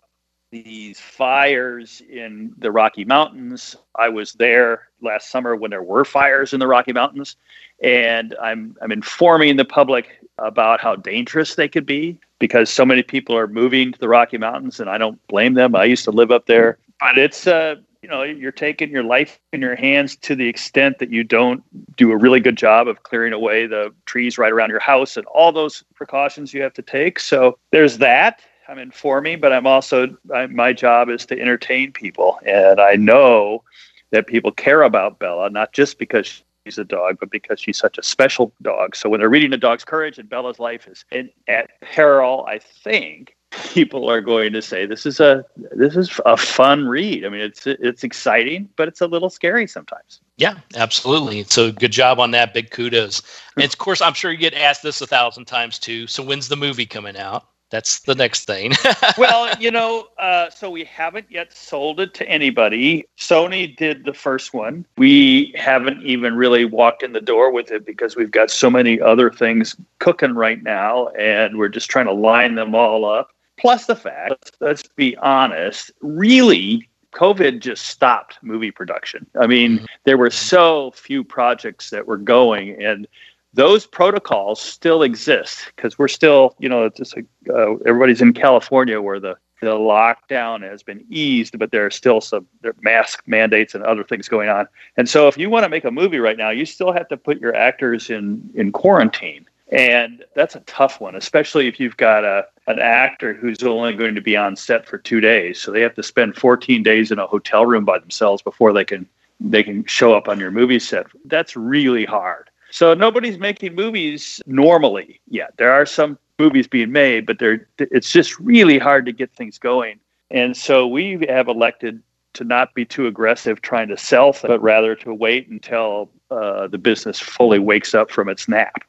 these 0.50 1.00
fires 1.00 2.00
in 2.08 2.54
the 2.58 2.70
Rocky 2.70 3.04
Mountains. 3.04 3.76
I 3.96 4.08
was 4.08 4.32
there 4.34 4.88
last 5.02 5.30
summer 5.30 5.56
when 5.56 5.70
there 5.70 5.82
were 5.82 6.04
fires 6.04 6.54
in 6.54 6.60
the 6.60 6.66
Rocky 6.68 6.92
Mountains, 6.92 7.36
and 7.82 8.36
I'm 8.40 8.76
I'm 8.80 8.92
informing 8.92 9.56
the 9.56 9.64
public 9.64 10.23
about 10.38 10.80
how 10.80 10.96
dangerous 10.96 11.54
they 11.54 11.68
could 11.68 11.86
be 11.86 12.18
because 12.38 12.70
so 12.70 12.84
many 12.84 13.02
people 13.02 13.36
are 13.36 13.46
moving 13.46 13.92
to 13.92 13.98
the 13.98 14.08
Rocky 14.08 14.38
Mountains, 14.38 14.80
and 14.80 14.90
I 14.90 14.98
don't 14.98 15.24
blame 15.28 15.54
them. 15.54 15.74
I 15.74 15.84
used 15.84 16.04
to 16.04 16.10
live 16.10 16.30
up 16.30 16.46
there, 16.46 16.78
but 17.00 17.18
it's 17.18 17.46
uh, 17.46 17.76
you 18.02 18.08
know 18.08 18.22
you're 18.22 18.52
taking 18.52 18.90
your 18.90 19.04
life 19.04 19.38
in 19.52 19.60
your 19.60 19.76
hands 19.76 20.16
to 20.16 20.34
the 20.34 20.48
extent 20.48 20.98
that 20.98 21.10
you 21.10 21.24
don't 21.24 21.62
do 21.96 22.10
a 22.12 22.16
really 22.16 22.40
good 22.40 22.56
job 22.56 22.88
of 22.88 23.02
clearing 23.02 23.32
away 23.32 23.66
the 23.66 23.94
trees 24.06 24.36
right 24.36 24.52
around 24.52 24.70
your 24.70 24.80
house 24.80 25.16
and 25.16 25.26
all 25.26 25.52
those 25.52 25.84
precautions 25.94 26.52
you 26.52 26.62
have 26.62 26.74
to 26.74 26.82
take. 26.82 27.18
So 27.18 27.58
there's 27.70 27.98
that. 27.98 28.42
I'm 28.68 28.78
informing, 28.78 29.40
but 29.40 29.52
I'm 29.52 29.66
also 29.66 30.16
I, 30.34 30.46
my 30.46 30.72
job 30.72 31.08
is 31.08 31.26
to 31.26 31.40
entertain 31.40 31.92
people, 31.92 32.38
and 32.44 32.80
I 32.80 32.94
know 32.94 33.62
that 34.10 34.26
people 34.26 34.52
care 34.52 34.82
about 34.82 35.18
Bella 35.18 35.50
not 35.50 35.72
just 35.72 35.98
because 35.98 36.42
she's 36.64 36.78
a 36.78 36.84
dog, 36.84 37.18
but 37.20 37.30
because 37.30 37.60
she's 37.60 37.78
such 37.78 37.98
a 37.98 38.02
special 38.02 38.52
dog. 38.62 38.96
So 38.96 39.08
when 39.08 39.20
they're 39.20 39.28
reading 39.28 39.52
A 39.52 39.56
Dog's 39.56 39.84
Courage 39.84 40.18
and 40.18 40.28
Bella's 40.28 40.58
life 40.58 40.88
is 40.88 41.04
in, 41.12 41.30
at 41.48 41.80
peril, 41.80 42.44
I 42.48 42.58
think 42.58 43.36
people 43.72 44.10
are 44.10 44.20
going 44.20 44.52
to 44.52 44.62
say 44.62 44.86
this 44.86 45.06
is 45.06 45.20
a 45.20 45.44
this 45.76 45.96
is 45.96 46.20
a 46.26 46.36
fun 46.36 46.86
read. 46.86 47.24
I 47.24 47.28
mean, 47.28 47.40
it's 47.40 47.66
it's 47.66 48.02
exciting, 48.02 48.68
but 48.76 48.88
it's 48.88 49.00
a 49.00 49.06
little 49.06 49.30
scary 49.30 49.66
sometimes. 49.66 50.20
Yeah, 50.36 50.54
absolutely. 50.74 51.44
So 51.44 51.70
good 51.70 51.92
job 51.92 52.18
on 52.18 52.32
that. 52.32 52.54
Big 52.54 52.70
kudos. 52.70 53.22
And 53.56 53.64
of 53.64 53.78
course, 53.78 54.00
I'm 54.00 54.14
sure 54.14 54.32
you 54.32 54.38
get 54.38 54.54
asked 54.54 54.82
this 54.82 55.00
a 55.00 55.06
thousand 55.06 55.44
times 55.44 55.78
too. 55.78 56.06
So 56.06 56.22
when's 56.22 56.48
the 56.48 56.56
movie 56.56 56.86
coming 56.86 57.16
out? 57.16 57.46
That's 57.70 58.00
the 58.00 58.14
next 58.14 58.44
thing. 58.44 58.72
well, 59.18 59.52
you 59.58 59.70
know, 59.70 60.08
uh, 60.18 60.50
so 60.50 60.70
we 60.70 60.84
haven't 60.84 61.26
yet 61.30 61.52
sold 61.52 62.00
it 62.00 62.14
to 62.14 62.28
anybody. 62.28 63.04
Sony 63.18 63.76
did 63.76 64.04
the 64.04 64.14
first 64.14 64.54
one. 64.54 64.86
We 64.96 65.52
haven't 65.56 66.02
even 66.02 66.36
really 66.36 66.64
walked 66.64 67.02
in 67.02 67.12
the 67.12 67.20
door 67.20 67.50
with 67.50 67.70
it 67.70 67.84
because 67.84 68.16
we've 68.16 68.30
got 68.30 68.50
so 68.50 68.70
many 68.70 69.00
other 69.00 69.30
things 69.30 69.76
cooking 69.98 70.34
right 70.34 70.62
now, 70.62 71.08
and 71.08 71.58
we're 71.58 71.68
just 71.68 71.90
trying 71.90 72.06
to 72.06 72.12
line 72.12 72.54
them 72.54 72.74
all 72.74 73.04
up. 73.04 73.30
Plus, 73.56 73.86
the 73.86 73.96
fact, 73.96 74.52
let's 74.60 74.88
be 74.96 75.16
honest, 75.18 75.90
really 76.00 76.88
COVID 77.14 77.60
just 77.60 77.86
stopped 77.86 78.38
movie 78.42 78.70
production. 78.70 79.26
I 79.40 79.46
mean, 79.46 79.76
mm-hmm. 79.76 79.84
there 80.04 80.18
were 80.18 80.30
so 80.30 80.90
few 80.92 81.24
projects 81.24 81.90
that 81.90 82.06
were 82.06 82.16
going, 82.18 82.82
and 82.82 83.06
those 83.54 83.86
protocols 83.86 84.60
still 84.60 85.02
exist 85.02 85.72
because 85.74 85.98
we're 85.98 86.08
still, 86.08 86.54
you 86.58 86.68
know, 86.68 86.88
just 86.88 87.16
uh, 87.16 87.74
everybody's 87.86 88.20
in 88.20 88.32
California 88.32 89.00
where 89.00 89.20
the 89.20 89.36
the 89.60 89.70
lockdown 89.70 90.62
has 90.62 90.82
been 90.82 91.04
eased, 91.08 91.58
but 91.58 91.70
there 91.70 91.86
are 91.86 91.90
still 91.90 92.20
some 92.20 92.46
mask 92.82 93.22
mandates 93.26 93.74
and 93.74 93.82
other 93.84 94.04
things 94.04 94.28
going 94.28 94.48
on. 94.48 94.66
And 94.96 95.08
so, 95.08 95.26
if 95.28 95.38
you 95.38 95.48
want 95.48 95.64
to 95.64 95.70
make 95.70 95.84
a 95.84 95.90
movie 95.90 96.18
right 96.18 96.36
now, 96.36 96.50
you 96.50 96.66
still 96.66 96.92
have 96.92 97.08
to 97.08 97.16
put 97.16 97.40
your 97.40 97.54
actors 97.54 98.10
in 98.10 98.50
in 98.54 98.72
quarantine, 98.72 99.46
and 99.70 100.24
that's 100.34 100.54
a 100.54 100.60
tough 100.60 101.00
one, 101.00 101.14
especially 101.14 101.66
if 101.66 101.80
you've 101.80 101.96
got 101.96 102.24
a 102.24 102.46
an 102.66 102.78
actor 102.78 103.32
who's 103.34 103.62
only 103.62 103.94
going 103.94 104.14
to 104.14 104.20
be 104.20 104.36
on 104.36 104.56
set 104.56 104.86
for 104.86 104.98
two 104.98 105.20
days, 105.20 105.60
so 105.60 105.70
they 105.70 105.80
have 105.80 105.94
to 105.94 106.02
spend 106.02 106.34
14 106.36 106.82
days 106.82 107.10
in 107.10 107.18
a 107.18 107.26
hotel 107.26 107.64
room 107.64 107.84
by 107.84 107.98
themselves 107.98 108.42
before 108.42 108.72
they 108.72 108.84
can 108.84 109.06
they 109.40 109.62
can 109.62 109.84
show 109.84 110.14
up 110.14 110.28
on 110.28 110.38
your 110.40 110.50
movie 110.50 110.78
set. 110.78 111.06
That's 111.24 111.56
really 111.56 112.04
hard. 112.04 112.50
So 112.74 112.92
nobody's 112.92 113.38
making 113.38 113.76
movies 113.76 114.42
normally 114.46 115.20
yet. 115.28 115.54
There 115.58 115.70
are 115.70 115.86
some 115.86 116.18
movies 116.40 116.66
being 116.66 116.90
made, 116.90 117.24
but 117.24 117.38
they're 117.38 117.68
it's 117.78 118.10
just 118.10 118.36
really 118.40 118.80
hard 118.80 119.06
to 119.06 119.12
get 119.12 119.30
things 119.30 119.58
going. 119.58 120.00
And 120.32 120.56
so 120.56 120.84
we 120.84 121.24
have 121.28 121.46
elected 121.46 122.02
to 122.32 122.42
not 122.42 122.74
be 122.74 122.84
too 122.84 123.06
aggressive 123.06 123.62
trying 123.62 123.86
to 123.90 123.96
sell, 123.96 124.32
things, 124.32 124.48
but 124.48 124.60
rather 124.60 124.96
to 124.96 125.14
wait 125.14 125.48
until 125.48 126.10
uh, 126.32 126.66
the 126.66 126.78
business 126.78 127.20
fully 127.20 127.60
wakes 127.60 127.94
up 127.94 128.10
from 128.10 128.28
its 128.28 128.48
nap. 128.48 128.82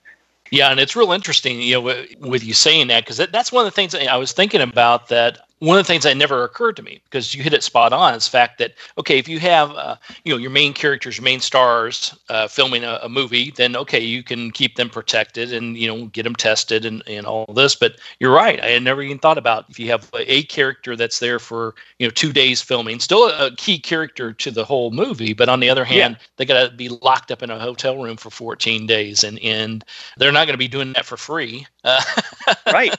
Yeah, 0.50 0.72
and 0.72 0.80
it's 0.80 0.96
real 0.96 1.12
interesting, 1.12 1.62
you 1.62 1.80
know, 1.80 2.06
with 2.22 2.44
you 2.44 2.56
saying 2.56 2.88
that 2.88 3.06
because 3.06 3.18
that's 3.18 3.51
one 3.51 3.68
of 3.68 3.72
the 3.72 3.75
things 3.75 3.94
I 3.94 4.18
was 4.18 4.32
thinking 4.32 4.62
about. 4.62 5.10
That 5.10 5.45
one 5.59 5.77
of 5.77 5.85
the 5.85 5.88
things 5.88 6.03
that 6.03 6.17
never 6.17 6.43
occurred 6.43 6.75
to 6.75 6.83
me 6.83 7.01
because 7.05 7.33
you 7.33 7.41
hit 7.41 7.53
it 7.53 7.63
spot 7.63 7.93
on 7.93 8.13
is 8.13 8.25
the 8.25 8.31
fact 8.31 8.57
that 8.57 8.74
okay 8.97 9.17
if 9.17 9.27
you 9.27 9.39
have 9.39 9.71
uh, 9.71 9.95
you 10.24 10.33
know 10.33 10.38
your 10.38 10.51
main 10.51 10.74
characters 10.74 11.17
your 11.17 11.24
main 11.24 11.39
stars 11.39 12.17
uh, 12.29 12.47
filming 12.47 12.83
a, 12.83 13.00
a, 13.01 13.09
movie 13.09 13.51
then 13.51 13.75
okay 13.75 14.00
you 14.00 14.21
can 14.21 14.51
keep 14.51 14.75
them 14.75 14.89
protected 14.89 15.53
and 15.53 15.77
you 15.77 15.88
know 15.88 16.07
get 16.07 16.24
them 16.24 16.35
tested 16.35 16.83
and, 16.83 17.01
and 17.07 17.25
all 17.25 17.45
this 17.53 17.75
but 17.75 18.00
you're 18.19 18.33
right 18.33 18.62
i 18.62 18.67
had 18.67 18.83
never 18.83 19.01
even 19.01 19.17
thought 19.17 19.38
about 19.38 19.65
if 19.69 19.79
you 19.79 19.89
have 19.89 20.09
a, 20.15 20.43
character 20.43 20.95
that's 20.95 21.19
there 21.19 21.39
for 21.39 21.74
you 21.97 22.05
know 22.05 22.12
two 22.12 22.33
days 22.33 22.62
filming 22.62 23.00
still 23.00 23.29
a, 23.29 23.47
a 23.47 23.55
key 23.55 23.79
character 23.79 24.33
to 24.33 24.51
the 24.51 24.65
whole 24.65 24.91
movie 24.91 25.33
but 25.33 25.50
on 25.50 25.59
the 25.59 25.69
other 25.69 25.85
hand 25.85 26.17
yeah. 26.19 26.27
they 26.38 26.45
got 26.45 26.69
to 26.69 26.75
be 26.75 26.89
locked 26.89 27.31
up 27.31 27.41
in 27.41 27.50
a 27.50 27.57
hotel 27.57 28.01
room 28.01 28.17
for 28.17 28.29
14 28.29 28.85
days 28.85 29.24
and 29.24 29.39
and 29.39 29.85
they're 30.17 30.31
not 30.31 30.45
going 30.45 30.53
to 30.53 30.57
be 30.57 30.67
doing 30.67 30.93
that 30.93 31.05
for 31.05 31.17
free 31.17 31.65
uh, 31.86 32.01
right 32.74 32.96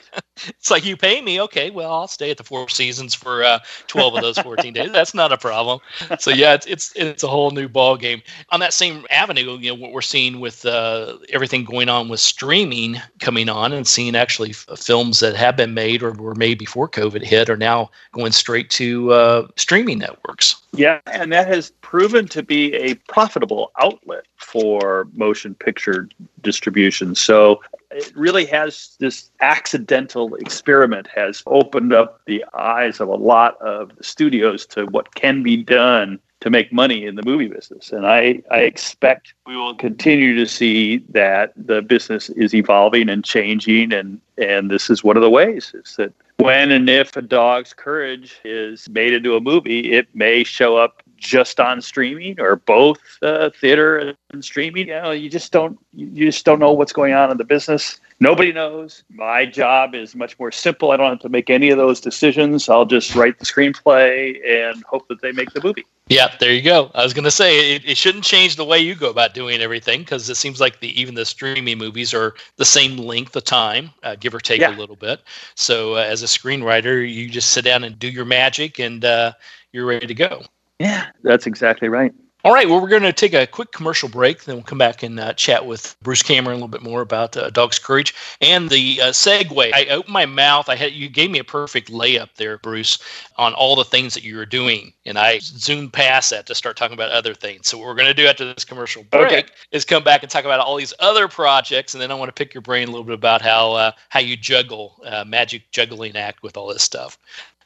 it's 0.47 0.71
like 0.71 0.85
you 0.85 0.97
pay 0.97 1.21
me 1.21 1.41
okay 1.41 1.71
well 1.71 1.93
i'll 1.93 2.09
stay 2.09 2.31
at 2.31 2.39
the 2.39 2.45
four 2.45 2.69
seasons 2.69 3.15
for 3.15 3.45
uh, 3.45 3.59
12 3.89 4.15
of 4.15 4.23
those 4.23 4.39
14 4.39 4.73
days. 4.73 4.93
That's 4.93 5.15
not 5.15 5.33
a 5.33 5.39
problem. 5.39 5.81
So 6.19 6.31
yeah, 6.31 6.55
it's, 6.55 6.67
it's 6.67 6.93
it's 6.97 7.23
a 7.23 7.29
whole 7.29 7.51
new 7.51 7.69
ball 7.69 7.97
game. 7.97 8.23
On 8.51 8.61
that 8.61 8.73
same 8.73 9.05
avenue, 9.11 9.59
you 9.59 9.71
know 9.71 9.75
what 9.75 9.93
we're 9.93 10.03
seeing 10.03 10.41
with 10.41 10.65
uh, 10.65 11.19
everything 11.31 11.65
going 11.65 11.89
on 11.89 12.09
with 12.09 12.21
streaming 12.21 13.01
coming 13.21 13.49
on, 13.49 13.73
and 13.73 13.87
seeing 13.87 14.15
actually 14.15 14.51
f- 14.51 14.79
films 14.79 15.21
that 15.21 15.37
have 15.37 15.57
been 15.57 15.75
made 15.75 16.03
or 16.03 16.13
were 16.13 16.35
made 16.35 16.59
before 16.59 16.89
COVID 16.89 17.23
hit 17.23 17.51
are 17.51 17.57
now 17.57 17.91
going 18.13 18.33
straight 18.33 18.71
to 18.71 19.13
uh, 19.13 19.49
streaming 19.57 19.99
networks. 19.99 20.57
Yeah, 20.73 21.01
and 21.07 21.33
that 21.33 21.49
has 21.49 21.71
proven 21.81 22.29
to 22.29 22.43
be 22.43 22.75
a 22.75 22.95
profitable 23.09 23.73
outlet 23.81 24.27
for 24.37 25.09
motion 25.15 25.55
picture 25.55 26.09
distribution. 26.47 27.15
So 27.15 27.61
it 27.91 28.13
really 28.17 28.47
has 28.47 28.97
this 29.01 29.31
accidental 29.41 30.35
experiment 30.37 31.09
has 31.09 31.43
opened 31.47 31.93
up 31.93 32.21
the 32.27 32.45
eyes 32.55 33.01
of 33.01 33.09
a 33.09 33.15
lot 33.15 33.61
of 33.61 33.93
studios 34.01 34.65
to 34.67 34.87
what 34.87 35.15
can 35.15 35.43
be 35.43 35.57
done 35.57 36.19
to 36.41 36.51
make 36.51 36.73
money 36.73 37.05
in 37.07 37.17
the 37.17 37.23
movie 37.25 37.49
business. 37.49 37.93
And 37.93 38.07
I, 38.07 38.43
I 38.51 38.61
expect 38.61 39.35
we 39.47 39.57
will 39.57 39.75
continue 39.75 40.37
to 40.37 40.47
see 40.47 40.99
that 41.09 41.53
the 41.57 41.83
business 41.83 42.29
is 42.31 42.55
evolving 42.55 43.09
and 43.09 43.25
changing 43.25 43.93
and, 43.93 44.21
and 44.39 44.71
this 44.71 44.89
is 44.89 45.03
one 45.03 45.17
of 45.17 45.23
the 45.23 45.31
ways 45.31 45.73
is 45.75 45.97
that 45.97 46.13
when 46.39 46.71
and 46.71 46.89
if 46.89 47.17
a 47.17 47.23
dog's 47.23 47.73
courage 47.73 48.37
is 48.45 48.89
made 48.91 49.15
into 49.15 49.37
a 49.37 49.41
movie, 49.41 49.93
it 49.93 50.07
may 50.15 50.45
show 50.45 50.77
up 50.77 51.03
just 51.17 51.61
on 51.61 51.81
streaming 51.81 52.41
or 52.41 52.57
both 52.57 52.99
uh, 53.23 53.51
theater 53.51 54.15
and 54.31 54.45
streaming. 54.45 54.89
You 54.89 54.95
know, 54.95 55.11
you 55.11 55.31
just 55.31 55.53
don't 55.53 55.79
you 55.95 56.27
just 56.27 56.45
don't 56.45 56.59
know 56.59 56.73
what's 56.73 56.93
going 56.93 57.15
on 57.15 57.31
in 57.31 57.37
the 57.37 57.45
business. 57.45 57.99
Nobody 58.19 58.53
knows. 58.53 59.05
My 59.11 59.45
job 59.45 59.95
is 59.95 60.15
much 60.15 60.39
more 60.39 60.51
simple. 60.51 60.91
I 60.91 60.97
don't 60.97 61.11
have 61.11 61.21
to 61.21 61.29
make 61.29 61.51
any 61.51 61.69
of 61.69 61.77
those 61.77 62.01
decisions. 62.01 62.69
I'll 62.69 62.87
just 62.87 63.15
write 63.15 63.39
the 63.39 63.45
screenplay 63.45 64.39
and 64.47 64.83
hope 64.85 65.07
that 65.09 65.21
they 65.21 65.33
make 65.33 65.51
the 65.53 65.61
movie. 65.63 65.85
Yeah, 66.09 66.35
there 66.39 66.53
you 66.53 66.63
go. 66.63 66.91
I 66.95 67.03
was 67.03 67.13
going 67.13 67.25
to 67.25 67.31
say 67.31 67.75
it, 67.75 67.85
it, 67.85 67.97
shouldn't 67.97 68.25
change 68.25 68.57
the 68.57 68.65
way 68.65 68.79
you 68.79 68.95
go 68.95 69.11
about 69.11 69.35
doing 69.35 69.61
everything 69.61 70.01
because 70.01 70.31
it 70.31 70.37
seems 70.37 70.61
like 70.61 70.81
the 70.81 70.99
even 70.99 71.15
the 71.15 71.27
streaming 71.27 71.79
movies 71.79 72.15
are 72.15 72.35
the 72.57 72.65
same 72.65 72.97
length 72.97 73.35
of 73.35 73.45
time, 73.45 73.91
uh, 74.05 74.15
give 74.15 74.33
or 74.33 74.39
take 74.39 74.61
yeah. 74.61 74.75
a 74.75 74.79
little 74.79 74.97
bit. 74.97 75.21
So 75.57 75.97
uh, 75.97 75.99
as 75.99 76.23
a 76.23 76.27
screenwriter, 76.27 77.13
you 77.13 77.29
just 77.29 77.51
sit 77.51 77.65
down 77.65 77.83
and 77.83 77.99
do 77.99 78.09
your 78.09 78.25
magic, 78.25 78.79
and 78.79 79.05
uh, 79.05 79.33
you're 79.73 79.85
ready 79.85 80.07
to 80.07 80.15
go. 80.15 80.43
Yeah, 80.79 81.07
that's 81.23 81.47
exactly 81.47 81.89
right. 81.89 82.13
All 82.47 82.53
right, 82.53 82.69
well, 82.69 82.81
we're 82.81 82.89
going 82.89 83.03
to 83.03 83.13
take 83.13 83.35
a 83.35 83.45
quick 83.45 83.73
commercial 83.73 84.09
break. 84.09 84.45
Then 84.45 84.55
we'll 84.55 84.63
come 84.63 84.79
back 84.79 85.03
and 85.03 85.19
uh, 85.19 85.33
chat 85.33 85.67
with 85.67 85.97
Bruce 86.01 86.23
Cameron 86.23 86.53
a 86.53 86.55
little 86.59 86.69
bit 86.69 86.81
more 86.81 87.01
about 87.01 87.37
uh, 87.37 87.51
Dog's 87.51 87.81
Courage 87.81 88.15
and 88.41 88.71
the 88.71 89.01
uh, 89.03 89.07
segue. 89.07 89.73
I 89.75 89.87
opened 89.87 90.13
my 90.13 90.27
mouth. 90.27 90.69
I 90.69 90.77
had 90.77 90.93
you 90.93 91.09
gave 91.09 91.29
me 91.33 91.41
a 91.41 91.45
perfect 91.45 91.91
layup 91.91 92.29
there, 92.37 92.59
Bruce, 92.59 93.01
on 93.37 93.53
all 93.55 93.75
the 93.75 93.85
things 93.85 94.15
that 94.15 94.23
you 94.23 94.37
were 94.37 94.47
doing, 94.47 94.93
and 95.05 95.19
I 95.19 95.41
zoomed 95.41 95.93
past 95.93 96.31
that 96.31 96.47
to 96.47 96.55
start 96.55 96.77
talking 96.77 96.95
about 96.95 97.11
other 97.11 97.35
things. 97.35 97.67
So 97.67 97.79
what 97.79 97.89
we're 97.89 97.97
going 97.97 98.07
to 98.07 98.15
do 98.15 98.29
after 98.29 98.45
this 98.45 98.65
commercial 98.65 99.03
break 99.03 99.27
okay. 99.27 99.45
is 99.73 99.85
come 99.85 100.05
back 100.05 100.23
and 100.23 100.31
talk 100.31 100.45
about 100.45 100.61
all 100.61 100.77
these 100.77 100.95
other 101.01 101.27
projects, 101.27 101.95
and 101.95 102.01
then 102.01 102.13
I 102.13 102.15
want 102.15 102.29
to 102.29 102.33
pick 102.33 102.55
your 102.55 102.63
brain 102.63 102.87
a 102.87 102.93
little 102.93 103.03
bit 103.03 103.15
about 103.15 103.43
how 103.43 103.73
uh, 103.73 103.91
how 104.09 104.21
you 104.21 104.37
juggle 104.37 105.03
uh, 105.05 105.25
magic 105.25 105.69
juggling 105.73 106.15
act 106.15 106.45
with 106.45 106.57
all 106.57 106.69
this 106.69 106.85
stuff. 106.85 107.19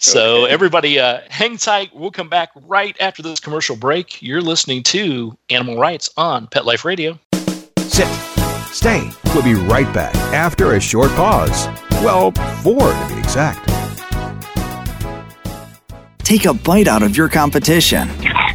So 0.03 0.45
okay. 0.45 0.53
everybody, 0.53 0.99
uh, 0.99 1.21
hang 1.29 1.59
tight. 1.59 1.95
We'll 1.95 2.11
come 2.11 2.31
back 2.31 2.51
right 2.67 2.97
after 3.01 3.23
this 3.23 3.39
commercial 3.39 3.77
break. 3.77 4.23
You're 4.23 4.41
listening 4.41 4.83
to 4.85 5.37
Animal 5.51 5.79
Writes 5.79 6.09
on 6.17 6.47
Pet 6.47 6.65
Life 6.65 6.87
Radio. 6.87 7.19
Sit. 7.81 8.09
Stay. 8.73 9.11
We'll 9.35 9.43
be 9.43 9.53
right 9.53 9.93
back 9.93 10.15
after 10.33 10.73
a 10.73 10.81
short 10.81 11.11
pause. 11.11 11.67
Well, 12.03 12.31
four 12.63 12.79
to 12.79 13.09
be 13.09 13.19
exact. 13.19 13.69
Take 16.21 16.47
a 16.47 16.55
bite 16.55 16.89
out 16.89 17.03
of 17.03 17.15
your 17.15 17.29
competition. 17.29 18.09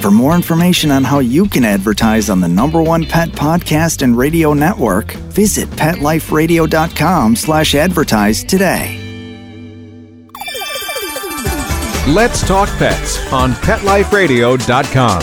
For 0.00 0.12
more 0.12 0.34
information 0.34 0.90
on 0.92 1.02
how 1.02 1.18
you 1.18 1.48
can 1.48 1.64
advertise 1.64 2.30
on 2.30 2.40
the 2.40 2.48
number 2.48 2.80
one 2.80 3.04
pet 3.04 3.30
podcast 3.30 4.02
and 4.02 4.16
radio 4.16 4.52
network, 4.54 5.12
visit 5.32 5.68
petliferadio.com 5.70 7.34
slash 7.34 7.74
advertise 7.74 8.44
today. 8.44 9.04
Let's 12.06 12.46
talk 12.46 12.68
pets 12.78 13.18
on 13.32 13.52
petliferadio.com. 13.52 15.22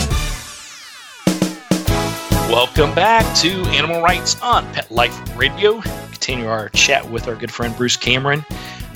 Welcome 2.50 2.94
back 2.94 3.34
to 3.38 3.48
Animal 3.70 4.02
Writes 4.02 4.40
on 4.40 4.70
Pet 4.72 4.90
Life 4.90 5.36
Radio. 5.36 5.80
Continue 6.12 6.46
our 6.46 6.68
chat 6.70 7.10
with 7.10 7.26
our 7.28 7.34
good 7.34 7.50
friend 7.50 7.74
Bruce 7.76 7.96
Cameron. 7.96 8.44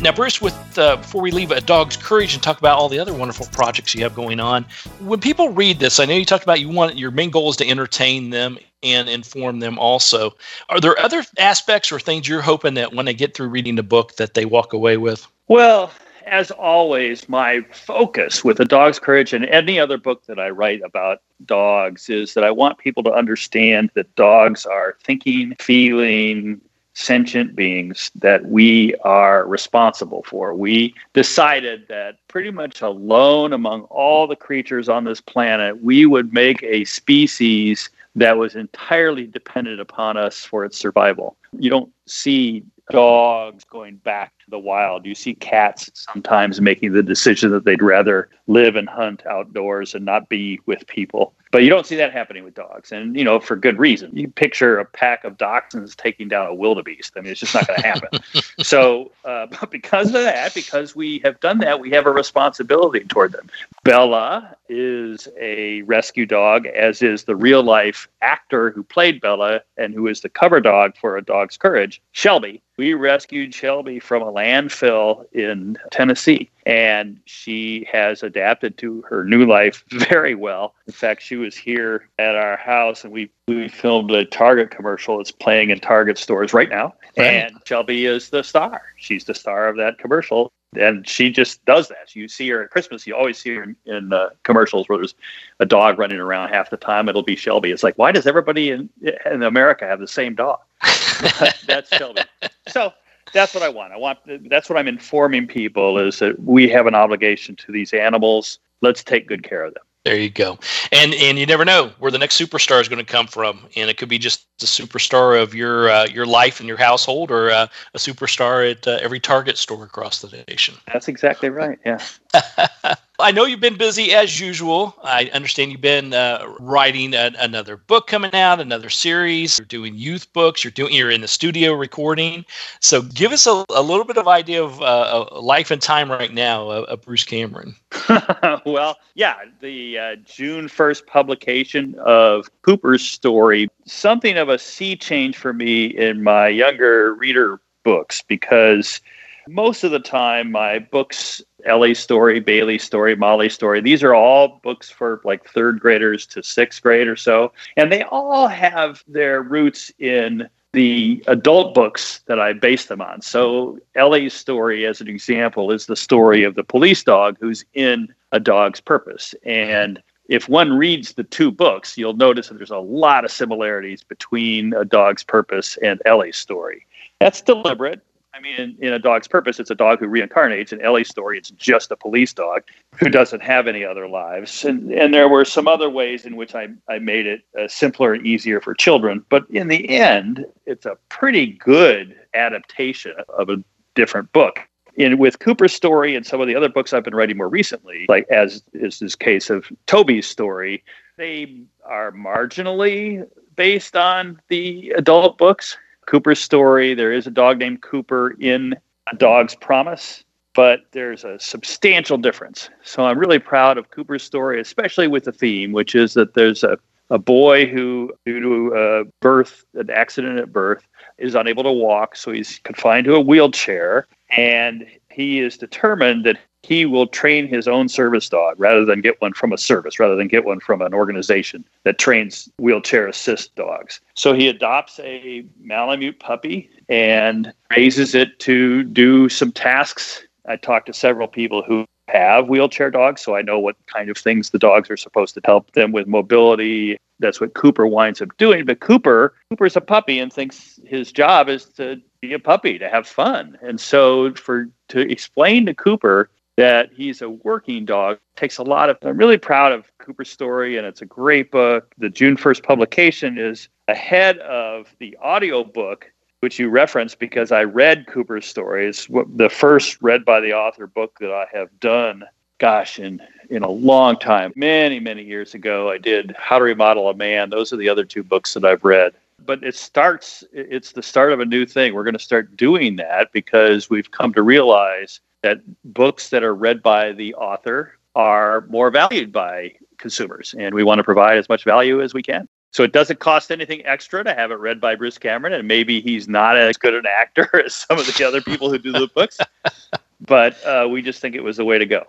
Now, 0.03 0.13
Bruce, 0.13 0.41
with 0.41 0.79
uh, 0.79 0.97
before 0.97 1.21
we 1.21 1.31
leave 1.31 1.51
a 1.51 1.61
dog's 1.61 1.95
courage 1.95 2.33
and 2.33 2.43
talk 2.43 2.59
about 2.59 2.79
all 2.79 2.89
the 2.89 2.99
other 2.99 3.13
wonderful 3.13 3.45
projects 3.53 3.95
you 3.95 4.03
have 4.03 4.15
going 4.15 4.41
on, 4.41 4.65
when 5.01 5.21
people 5.21 5.51
read 5.51 5.79
this, 5.79 6.01
I 6.01 6.07
know 6.07 6.15
you 6.15 6.25
talked 6.25 6.43
about 6.43 6.59
you 6.59 6.71
want 6.71 6.97
your 6.97 7.11
main 7.11 7.29
goal 7.29 7.51
is 7.51 7.57
to 7.57 7.69
entertain 7.69 8.31
them 8.31 8.59
and 8.83 9.11
inform 9.11 9.61
them. 9.61 9.79
Also, 9.79 10.35
are 10.71 10.81
there 10.81 10.99
other 10.99 11.23
aspects 11.39 11.93
or 11.93 12.01
things 12.01 12.27
you're 12.27 12.41
hoping 12.41 12.75
that 12.75 12.95
when 12.95 13.05
they 13.05 13.13
get 13.13 13.35
through 13.35 13.49
reading 13.49 13.75
the 13.75 13.83
book 13.83 14.17
that 14.17 14.33
they 14.33 14.47
walk 14.47 14.73
away 14.73 14.97
with? 14.97 15.27
Well, 15.49 15.91
as 16.25 16.51
always, 16.51 17.29
my 17.29 17.61
focus 17.71 18.43
with 18.43 18.59
a 18.59 18.65
dog's 18.65 18.99
courage 18.99 19.35
and 19.35 19.45
any 19.47 19.79
other 19.79 19.99
book 19.99 20.25
that 20.27 20.39
I 20.39 20.49
write 20.49 20.81
about 20.83 21.21
dogs 21.45 22.09
is 22.09 22.33
that 22.33 22.45
I 22.45 22.51
want 22.51 22.79
people 22.79 23.03
to 23.03 23.13
understand 23.13 23.91
that 23.95 24.15
dogs 24.15 24.65
are 24.65 24.97
thinking, 25.03 25.57
feeling, 25.59 26.63
sentient 26.95 27.55
beings 27.55 28.11
that 28.17 28.45
we 28.47 28.95
are 29.05 29.47
responsible 29.47 30.23
for. 30.25 30.55
We 30.55 30.95
decided 31.13 31.87
that 31.89 32.17
pretty 32.29 32.51
much 32.51 32.83
alone 32.83 33.53
among 33.53 33.83
all 33.83 34.27
the 34.27 34.37
creatures 34.37 34.89
on 34.89 35.05
this 35.05 35.21
planet, 35.21 35.83
we 35.83 36.07
would 36.07 36.33
make 36.33 36.63
a 36.63 36.85
species 36.85 37.91
that 38.17 38.37
was 38.37 38.57
entirely 38.57 39.27
dependent 39.27 39.81
upon 39.81 40.17
us 40.17 40.45
for 40.45 40.65
its 40.65 40.77
survival. 40.77 41.37
You 41.59 41.71
don't 41.71 41.93
see 42.07 42.65
dogs 42.91 43.65
going 43.65 43.97
back 43.97 44.33
the 44.51 44.59
wild. 44.59 45.07
You 45.07 45.15
see 45.15 45.35
cats 45.35 45.91
sometimes 45.95 46.61
making 46.61 46.93
the 46.93 47.03
decision 47.03 47.51
that 47.53 47.65
they'd 47.65 47.83
rather 47.83 48.29
live 48.47 48.77
and 48.77 48.89
hunt 48.89 49.25
outdoors 49.27 49.95
and 49.95 50.05
not 50.05 50.29
be 50.29 50.61
with 50.67 50.87
people. 50.87 51.35
But 51.53 51.65
you 51.65 51.69
don't 51.69 51.85
see 51.85 51.97
that 51.97 52.13
happening 52.13 52.45
with 52.45 52.55
dogs, 52.55 52.93
and 52.93 53.17
you 53.17 53.25
know 53.25 53.41
for 53.41 53.57
good 53.57 53.77
reason. 53.79 54.17
You 54.17 54.29
picture 54.29 54.79
a 54.79 54.85
pack 54.85 55.25
of 55.25 55.37
dachshunds 55.37 55.97
taking 55.97 56.29
down 56.29 56.47
a 56.47 56.55
wildebeest. 56.55 57.15
I 57.17 57.23
mean, 57.23 57.33
it's 57.33 57.41
just 57.41 57.55
not 57.55 57.67
going 57.67 57.81
to 57.81 57.87
happen. 57.87 58.21
so, 58.61 59.11
uh, 59.25 59.47
but 59.47 59.69
because 59.71 60.09
of 60.09 60.23
that, 60.23 60.55
because 60.55 60.95
we 60.95 61.19
have 61.25 61.41
done 61.41 61.59
that, 61.59 61.81
we 61.81 61.91
have 61.91 62.07
a 62.07 62.13
responsibility 62.13 63.01
toward 63.01 63.33
them. 63.33 63.49
Bella 63.83 64.55
is 64.69 65.27
a 65.41 65.83
rescue 65.83 66.25
dog, 66.25 66.67
as 66.67 67.03
is 67.03 67.25
the 67.25 67.35
real 67.35 67.65
life 67.65 68.09
actor 68.23 68.71
who 68.71 68.85
played 68.85 69.21
Bella 69.21 69.61
and 69.77 69.93
who 69.93 70.07
is 70.07 70.21
the 70.21 70.29
cover 70.29 70.61
dog 70.61 70.97
for 70.97 71.17
A 71.17 71.23
Dog's 71.23 71.57
Courage, 71.57 72.01
Shelby. 72.13 72.63
We 72.81 72.95
rescued 72.95 73.55
Shelby 73.55 74.01
from 74.01 74.23
a 74.23 74.33
landfill 74.33 75.27
in 75.35 75.77
Tennessee 75.91 76.49
and 76.65 77.21
she 77.27 77.87
has 77.93 78.23
adapted 78.23 78.79
to 78.79 79.03
her 79.03 79.23
new 79.23 79.45
life 79.45 79.85
very 79.91 80.35
well. 80.35 80.75
In 80.87 80.95
fact, 80.95 81.21
she 81.21 81.37
was 81.37 81.55
here 81.55 82.09
at 82.19 82.37
our 82.37 82.57
house, 82.57 83.05
and 83.05 83.13
we 83.13 83.31
we 83.49 83.69
filmed 83.69 84.11
a 84.13 84.25
Target 84.25 84.71
commercial. 84.71 85.21
It's 85.21 85.31
playing 85.31 85.69
in 85.69 85.81
Target 85.81 86.17
stores 86.17 86.55
right 86.55 86.71
now, 86.71 86.95
right. 87.19 87.27
and 87.27 87.61
Shelby 87.67 88.07
is 88.07 88.31
the 88.31 88.43
star. 88.43 88.81
She's 88.97 89.27
the 89.27 89.35
star 89.35 89.69
of 89.69 89.77
that 89.77 89.99
commercial. 89.99 90.51
and 90.75 91.07
she 91.07 91.31
just 91.31 91.63
does 91.67 91.89
that. 91.89 92.17
You 92.17 92.29
see 92.29 92.49
her 92.49 92.63
at 92.63 92.71
Christmas. 92.71 93.07
You 93.07 93.15
always 93.15 93.37
see 93.37 93.57
her 93.57 93.63
in, 93.63 93.77
in 93.85 94.13
uh, 94.15 94.31
commercials 94.45 94.89
where 94.89 94.97
there's 94.97 95.15
a 95.59 95.67
dog 95.67 95.99
running 95.99 96.21
around. 96.21 96.49
Half 96.49 96.71
the 96.71 96.79
time, 96.79 97.11
it'll 97.11 97.23
be 97.23 97.37
Shelby. 97.37 97.73
It's 97.73 97.83
like, 97.83 97.99
why 97.99 98.11
does 98.11 98.27
everybody 98.27 98.71
in 98.71 98.89
in 99.27 99.43
America 99.43 99.87
have 99.87 100.01
the 100.01 100.09
same 100.09 100.35
dog? 100.35 100.61
that's 101.67 101.95
Shelby. 101.97 102.23
So 102.69 102.93
that's 103.33 103.55
what 103.55 103.63
I 103.63 103.69
want. 103.69 103.93
I 103.93 103.97
want. 103.97 104.19
That's 104.49 104.69
what 104.69 104.79
I'm 104.79 104.89
informing 104.89 105.47
people 105.47 105.99
is 105.99 106.19
that 106.21 106.41
we 106.43 106.69
have 106.69 106.87
an 106.87 106.95
obligation 106.95 107.57
to 107.57 107.73
these 107.73 107.93
animals. 107.93 108.59
Let's 108.81 109.05
take 109.05 109.27
good 109.27 109.43
care 109.43 109.65
of 109.65 109.75
them. 109.75 109.83
There 110.05 110.17
you 110.17 110.31
go. 110.31 110.59
And 110.93 111.13
and 111.15 111.39
you 111.39 111.45
never 111.45 111.65
know 111.65 111.93
where 111.99 112.11
the 112.11 112.19
next 112.19 112.41
superstar 112.41 112.81
is 112.81 112.89
going 112.89 113.05
to 113.05 113.13
come 113.13 113.27
from, 113.27 113.67
and 113.77 113.91
it 113.91 113.99
could 113.99 114.09
be 114.09 114.19
just 114.19 114.47
the 114.59 114.67
superstar 114.67 115.41
of 115.41 115.55
your 115.55 115.91
uh, 115.91 116.07
your 116.07 116.25
life 116.25 116.59
and 116.59 116.67
your 116.67 116.79
household, 116.79 117.31
or 117.31 117.51
uh, 117.51 117.67
a 117.93 117.99
superstar 117.99 118.71
at 118.71 118.89
uh, 118.89 118.99
every 119.03 119.21
Target 119.21 119.59
store 119.59 119.85
across 119.85 120.23
the 120.23 120.45
nation. 120.49 120.75
That's 120.91 121.09
exactly 121.09 121.51
right. 121.51 121.79
Yeah. 121.85 122.03
I 123.21 123.31
know 123.31 123.45
you've 123.45 123.61
been 123.61 123.77
busy 123.77 124.13
as 124.13 124.41
usual. 124.41 124.95
I 125.03 125.27
understand 125.33 125.73
you've 125.73 125.81
been 125.81 126.13
uh, 126.13 126.45
writing 126.59 127.15
a, 127.15 127.33
another 127.39 127.77
book 127.77 128.07
coming 128.07 128.35
out, 128.35 128.61
another 128.61 128.91
series. 128.91 129.59
You're 129.59 129.67
doing 129.67 129.95
youth 129.95 130.33
books. 130.33 130.65
You're 130.65 130.71
doing. 130.71 130.95
You're 130.95 131.11
in 131.11 131.21
the 131.21 131.29
studio 131.29 131.73
recording. 131.73 132.45
So 132.81 133.03
give 133.03 133.33
us 133.33 133.47
a, 133.47 133.65
a 133.71 133.83
little 133.83 134.05
bit 134.05 134.17
of 134.17 134.29
idea 134.29 134.63
of 134.63 134.81
uh, 134.83 135.27
life 135.41 135.71
and 135.71 135.81
time 135.81 136.11
right 136.11 136.33
now 136.33 136.71
of 136.71 137.03
Bruce 137.03 137.25
Cameron. 137.25 137.75
well, 138.67 138.97
yeah, 139.15 139.37
the 139.61 139.99
uh, 139.99 140.17
June 140.25 140.69
first 140.69 141.07
publication 141.07 141.95
of 141.99 142.51
Cooper's 142.63 143.05
story, 143.05 143.69
something 143.87 144.37
of 144.37 144.49
a 144.49 144.59
sea 144.59 144.97
change 144.97 145.37
for 145.37 145.53
me 145.53 145.87
in 145.87 146.23
my 146.23 146.49
younger 146.49 147.15
reader 147.15 147.61
books 147.85 148.23
because 148.23 149.01
most 149.49 149.85
of 149.85 149.91
the 149.91 150.01
time 150.01 150.53
my 150.53 150.79
books 150.79 151.43
Ellie's 151.65 151.99
story, 151.99 152.41
Bailey's 152.41 152.85
story, 152.85 153.15
Molly's 153.17 153.55
story. 153.55 153.81
These 153.81 154.03
are 154.03 154.15
all 154.15 154.61
books 154.63 154.91
for 154.91 155.21
like 155.25 155.49
third 155.49 155.81
graders 155.81 156.27
to 156.27 156.43
sixth 156.43 156.83
grade 156.83 157.09
or 157.09 157.17
so. 157.17 157.53
And 157.77 157.91
they 157.91 158.03
all 158.05 158.49
have 158.49 159.03
their 159.09 159.43
roots 159.43 159.93
in 159.99 160.49
the 160.73 161.23
adult 161.27 161.75
books 161.75 162.21
that 162.27 162.39
I 162.39 162.53
base 162.53 162.87
them 162.87 163.01
on. 163.01 163.23
So 163.23 163.79
Ellie's 163.95 164.35
story, 164.35 164.87
as 164.87 165.01
an 165.01 165.09
example, 165.09 165.73
is 165.73 165.87
the 165.87 165.97
story 165.97 166.45
of 166.45 166.55
the 166.55 166.63
police 166.65 167.03
dog 167.03 167.37
who's 167.41 167.65
in 167.75 168.15
A 168.33 168.39
Dog's 168.39 168.81
Purpose. 168.81 169.35
And 169.45 170.01
if 170.29 170.49
one 170.49 170.73
reads 170.73 171.15
the 171.15 171.25
two 171.25 171.51
books, 171.51 171.99
you'll 171.99 172.15
notice 172.15 172.49
that 172.49 172.55
there's 172.55 172.71
a 172.71 172.79
lot 172.79 173.25
of 173.25 173.33
similarities 173.33 174.05
between 174.05 174.73
A 174.75 174.85
Dog's 174.85 175.25
Purpose 175.25 175.77
and 175.83 176.01
Ellie's 176.05 176.37
story. 176.37 176.87
That's 177.19 177.41
deliberate. 177.43 178.01
I 178.33 178.41
mean, 178.41 178.57
in, 178.57 178.77
in, 178.81 178.93
a 178.93 178.99
dog's 178.99 179.27
purpose, 179.27 179.59
it's 179.59 179.71
a 179.71 179.75
dog 179.75 179.99
who 179.99 180.07
reincarnates. 180.07 180.73
In 180.73 180.81
Ellie's 180.81 181.09
story, 181.09 181.37
it's 181.37 181.51
just 181.51 181.91
a 181.91 181.97
police 181.97 182.33
dog 182.33 182.63
who 182.97 183.09
doesn't 183.09 183.43
have 183.43 183.67
any 183.67 183.85
other 183.85 184.09
lives. 184.09 184.65
And, 184.65 184.93
and 184.93 185.13
there 185.13 185.29
were 185.29 185.45
some 185.45 185.67
other 185.67 185.91
ways 185.91 186.25
in 186.27 186.37
which 186.37 186.55
I, 186.55 186.69
I 186.89 187.01
made 187.01 187.27
it 187.27 187.43
uh, 187.59 187.67
simpler 187.67 188.15
and 188.15 188.25
easier 188.25 188.61
for 188.61 188.73
children. 188.73 189.25
But 189.29 189.51
in 189.51 189.69
the 189.69 189.89
end, 189.89 190.47
it's 190.65 190.87
a 190.87 190.97
pretty 191.09 191.47
good 191.47 192.15
adaptation 192.35 193.15
of 193.37 193.51
a 193.51 193.63
different 193.95 194.33
book. 194.33 194.61
In 194.97 195.19
with 195.19 195.39
Cooper's 195.39 195.73
story 195.73 196.15
and 196.15 196.25
some 196.25 196.41
of 196.41 196.47
the 196.47 196.55
other 196.55 196.69
books 196.69 196.93
I've 196.93 197.05
been 197.05 197.15
writing 197.15 197.37
more 197.37 197.49
recently, 197.49 198.07
like 198.09 198.29
as 198.31 198.63
is 198.75 198.99
this 198.99 199.15
case 199.15 199.51
of 199.51 199.67
Toby's 199.87 200.27
story, 200.27 200.85
they 201.17 201.63
are 201.85 202.13
marginally 202.13 203.27
based 203.57 203.97
on 203.97 204.41
the 204.49 204.91
adult 204.97 205.39
books 205.39 205.77
Cooper's 206.11 206.41
story. 206.41 206.93
There 206.93 207.13
is 207.13 207.29
a 207.29 207.31
dog 207.31 207.59
named 207.59 207.83
Cooper 207.83 208.35
in 208.41 208.75
A 209.13 209.15
Dog's 209.15 209.55
Promise, 209.55 210.25
but 210.55 210.81
there's 210.91 211.23
a 211.23 211.39
substantial 211.39 212.19
difference. 212.19 212.69
So 212.83 213.05
I'm 213.05 213.17
really 213.17 213.39
proud 213.39 213.79
of 213.79 213.93
Cooper's 213.93 214.25
story, 214.25 214.61
especially 214.61 215.07
with 215.07 215.23
the 215.23 215.31
theme, 215.31 215.71
which 215.71 215.95
is 215.95 216.15
that 216.15 216.35
there's 216.35 216.65
a, 216.65 216.77
a 217.11 217.19
boy 217.19 217.67
who, 217.67 218.13
due 218.27 218.41
to 218.41 218.75
a 218.77 219.05
birth, 219.21 219.65
an 219.75 219.89
accident 219.89 220.41
at 220.41 220.53
birth, 220.53 220.85
is 221.19 221.37
unable 221.37 221.63
to 221.63 221.71
walk. 221.71 222.17
So 222.17 222.33
he's 222.33 222.59
confined 222.65 223.05
to 223.05 223.15
a 223.15 223.21
wheelchair. 223.21 224.09
And 224.31 224.89
he 225.13 225.39
is 225.39 225.57
determined 225.57 226.25
that 226.25 226.39
he 226.63 226.87
will 226.87 227.07
train 227.07 227.49
his 227.49 227.67
own 227.67 227.89
service 227.89 228.29
dog 228.29 228.55
rather 228.59 228.85
than 228.85 229.01
get 229.01 229.21
one 229.21 229.33
from 229.33 229.53
a 229.53 229.59
service, 229.59 229.99
rather 229.99 230.17
than 230.17 230.29
get 230.29 230.45
one 230.45 230.61
from 230.61 230.83
an 230.83 230.95
organization 230.95 231.65
that 231.85 231.99
trains 231.99 232.49
wheelchair 232.59 233.09
assist 233.09 233.55
dogs. 233.55 234.01
So 234.15 234.35
he 234.35 234.49
adopts 234.49 235.01
a 235.01 235.45
Malamute 235.61 236.21
puppy 236.21 236.71
and 236.89 237.53
raises 237.71 238.15
it 238.15 238.39
to 238.41 238.85
do 238.85 239.29
some 239.29 239.53
tasks. 239.53 240.23
I 240.47 240.57
talked 240.57 240.87
to 240.87 240.93
several 240.93 241.29
people 241.29 241.63
who 241.63 241.85
have 242.09 242.49
wheelchair 242.49 242.91
dogs, 242.91 243.21
so 243.21 243.37
I 243.37 243.43
know 243.43 243.59
what 243.59 243.77
kind 243.87 244.11
of 244.11 244.19
things 244.19 244.51
the 244.51 244.59
dogs 244.59 244.91
are 244.91 244.97
supposed 244.97 245.35
to 245.35 245.41
help 245.45 245.73
them 245.73 245.93
with 245.93 246.07
mobility. 246.07 246.99
That's 247.21 247.41
what 247.41 247.55
Cooper 247.55 247.87
winds 247.87 248.21
up 248.21 248.37
doing. 248.37 248.65
But 248.65 248.81
Cooper, 248.81 249.35
Cooper's 249.51 249.77
a 249.77 249.81
puppy 249.81 250.19
and 250.19 250.33
thinks 250.33 250.81
his 250.85 251.13
job 251.13 251.49
is 251.49 251.67
to 251.77 252.01
be 252.21 252.33
a 252.33 252.39
puppy, 252.39 252.79
to 252.79 252.89
have 252.89 253.07
fun. 253.07 253.59
And 253.63 253.81
so 253.81 254.35
for 254.35 254.69
to 254.89 255.01
explain 255.01 255.67
to 255.67 255.75
Cooper 255.75 256.31
that 256.61 256.91
he's 256.95 257.23
a 257.23 257.31
working 257.31 257.87
dog 257.87 258.19
takes 258.37 258.59
a 258.59 258.63
lot 258.63 258.91
of 258.91 258.99
i'm 259.03 259.17
really 259.17 259.39
proud 259.39 259.73
of 259.73 259.91
cooper's 259.99 260.31
story 260.31 260.77
and 260.77 260.87
it's 260.87 261.01
a 261.01 261.07
great 261.07 261.51
book. 261.51 261.93
The 261.97 262.11
june 262.11 262.37
1st 262.37 262.63
publication 262.63 263.39
is 263.39 263.69
ahead 263.89 264.39
of 264.41 264.95
the 264.99 265.17
audio 265.23 265.65
book 265.65 266.13
which 266.41 266.59
you 266.59 266.69
referenced 266.69 267.19
because 267.19 267.51
i 267.51 267.65
read 267.65 268.07
cooper's 268.07 268.47
story. 268.47 268.89
It's 268.89 269.07
the 269.07 269.49
first 269.51 269.99
read 270.03 270.25
by 270.25 270.41
the 270.41 270.53
author 270.53 270.87
book 270.87 271.19
that 271.21 271.33
i 271.33 271.47
have 271.53 271.69
done 271.81 272.25
gosh 272.59 272.99
in 272.99 273.23
in 273.49 273.63
a 273.63 273.71
long 273.71 274.19
time. 274.19 274.53
Many 274.55 275.01
many 275.01 275.23
years 275.23 275.55
ago 275.55 275.91
i 275.91 275.97
did 275.97 276.35
how 276.39 276.59
to 276.59 276.65
remodel 276.65 277.09
a 277.09 277.15
man. 277.15 277.49
Those 277.49 277.73
are 277.73 277.79
the 277.79 277.89
other 277.89 278.05
two 278.05 278.23
books 278.23 278.53
that 278.53 278.67
i've 278.67 278.85
read. 278.85 279.15
But 279.47 279.65
it 279.65 279.77
starts 279.77 280.45
it's 280.53 280.93
the 280.93 281.03
start 281.03 281.33
of 281.33 281.41
a 281.41 281.47
new 281.47 281.65
thing. 281.65 281.95
We're 281.95 282.05
going 282.05 282.13
to 282.13 282.29
start 282.31 282.55
doing 282.55 282.97
that 282.97 283.33
because 283.33 283.89
we've 283.89 284.11
come 284.11 284.35
to 284.35 284.43
realize 284.43 285.21
that 285.43 285.61
books 285.85 286.31
that 286.31 286.43
are 286.43 286.55
read 286.55 286.83
by 286.83 287.13
the 287.13 287.35
author 287.35 287.99
are 288.15 288.67
more 288.69 288.91
valued 288.91 289.33
by 289.33 289.73
consumers, 289.99 290.55
and 290.59 290.75
we 290.75 290.83
want 290.83 290.99
to 290.99 291.05
provide 291.05 291.39
as 291.39 291.49
much 291.49 291.65
value 291.65 292.03
as 292.03 292.15
we 292.15 292.23
can. 292.23 292.49
So 292.73 292.85
it 292.85 292.93
doesn't 292.93 293.19
cost 293.19 293.51
anything 293.51 293.85
extra 293.85 294.23
to 294.23 294.33
have 294.33 294.53
it 294.53 294.55
read 294.55 294.81
by 294.81 294.95
Bruce 294.95 295.19
Cameron, 295.19 295.53
and 295.53 295.67
maybe 295.67 296.01
he's 296.01 296.29
not 296.29 296.57
as 296.57 296.77
good 296.77 296.95
an 296.95 297.05
actor 297.07 297.49
as 297.65 297.75
some 297.75 297.99
of 297.99 298.07
the 298.07 298.25
other 298.27 298.41
people 298.41 298.71
who 298.71 298.79
do 298.79 298.93
the 298.93 299.09
books, 299.15 299.39
but 300.21 300.65
uh, 300.65 300.87
we 300.89 301.03
just 301.03 301.21
think 301.21 301.35
it 301.35 301.43
was 301.43 301.57
the 301.57 301.65
way 301.65 301.79
to 301.79 301.87
go. 301.87 302.07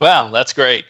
Wow, 0.00 0.30
that's 0.30 0.52
great. 0.52 0.84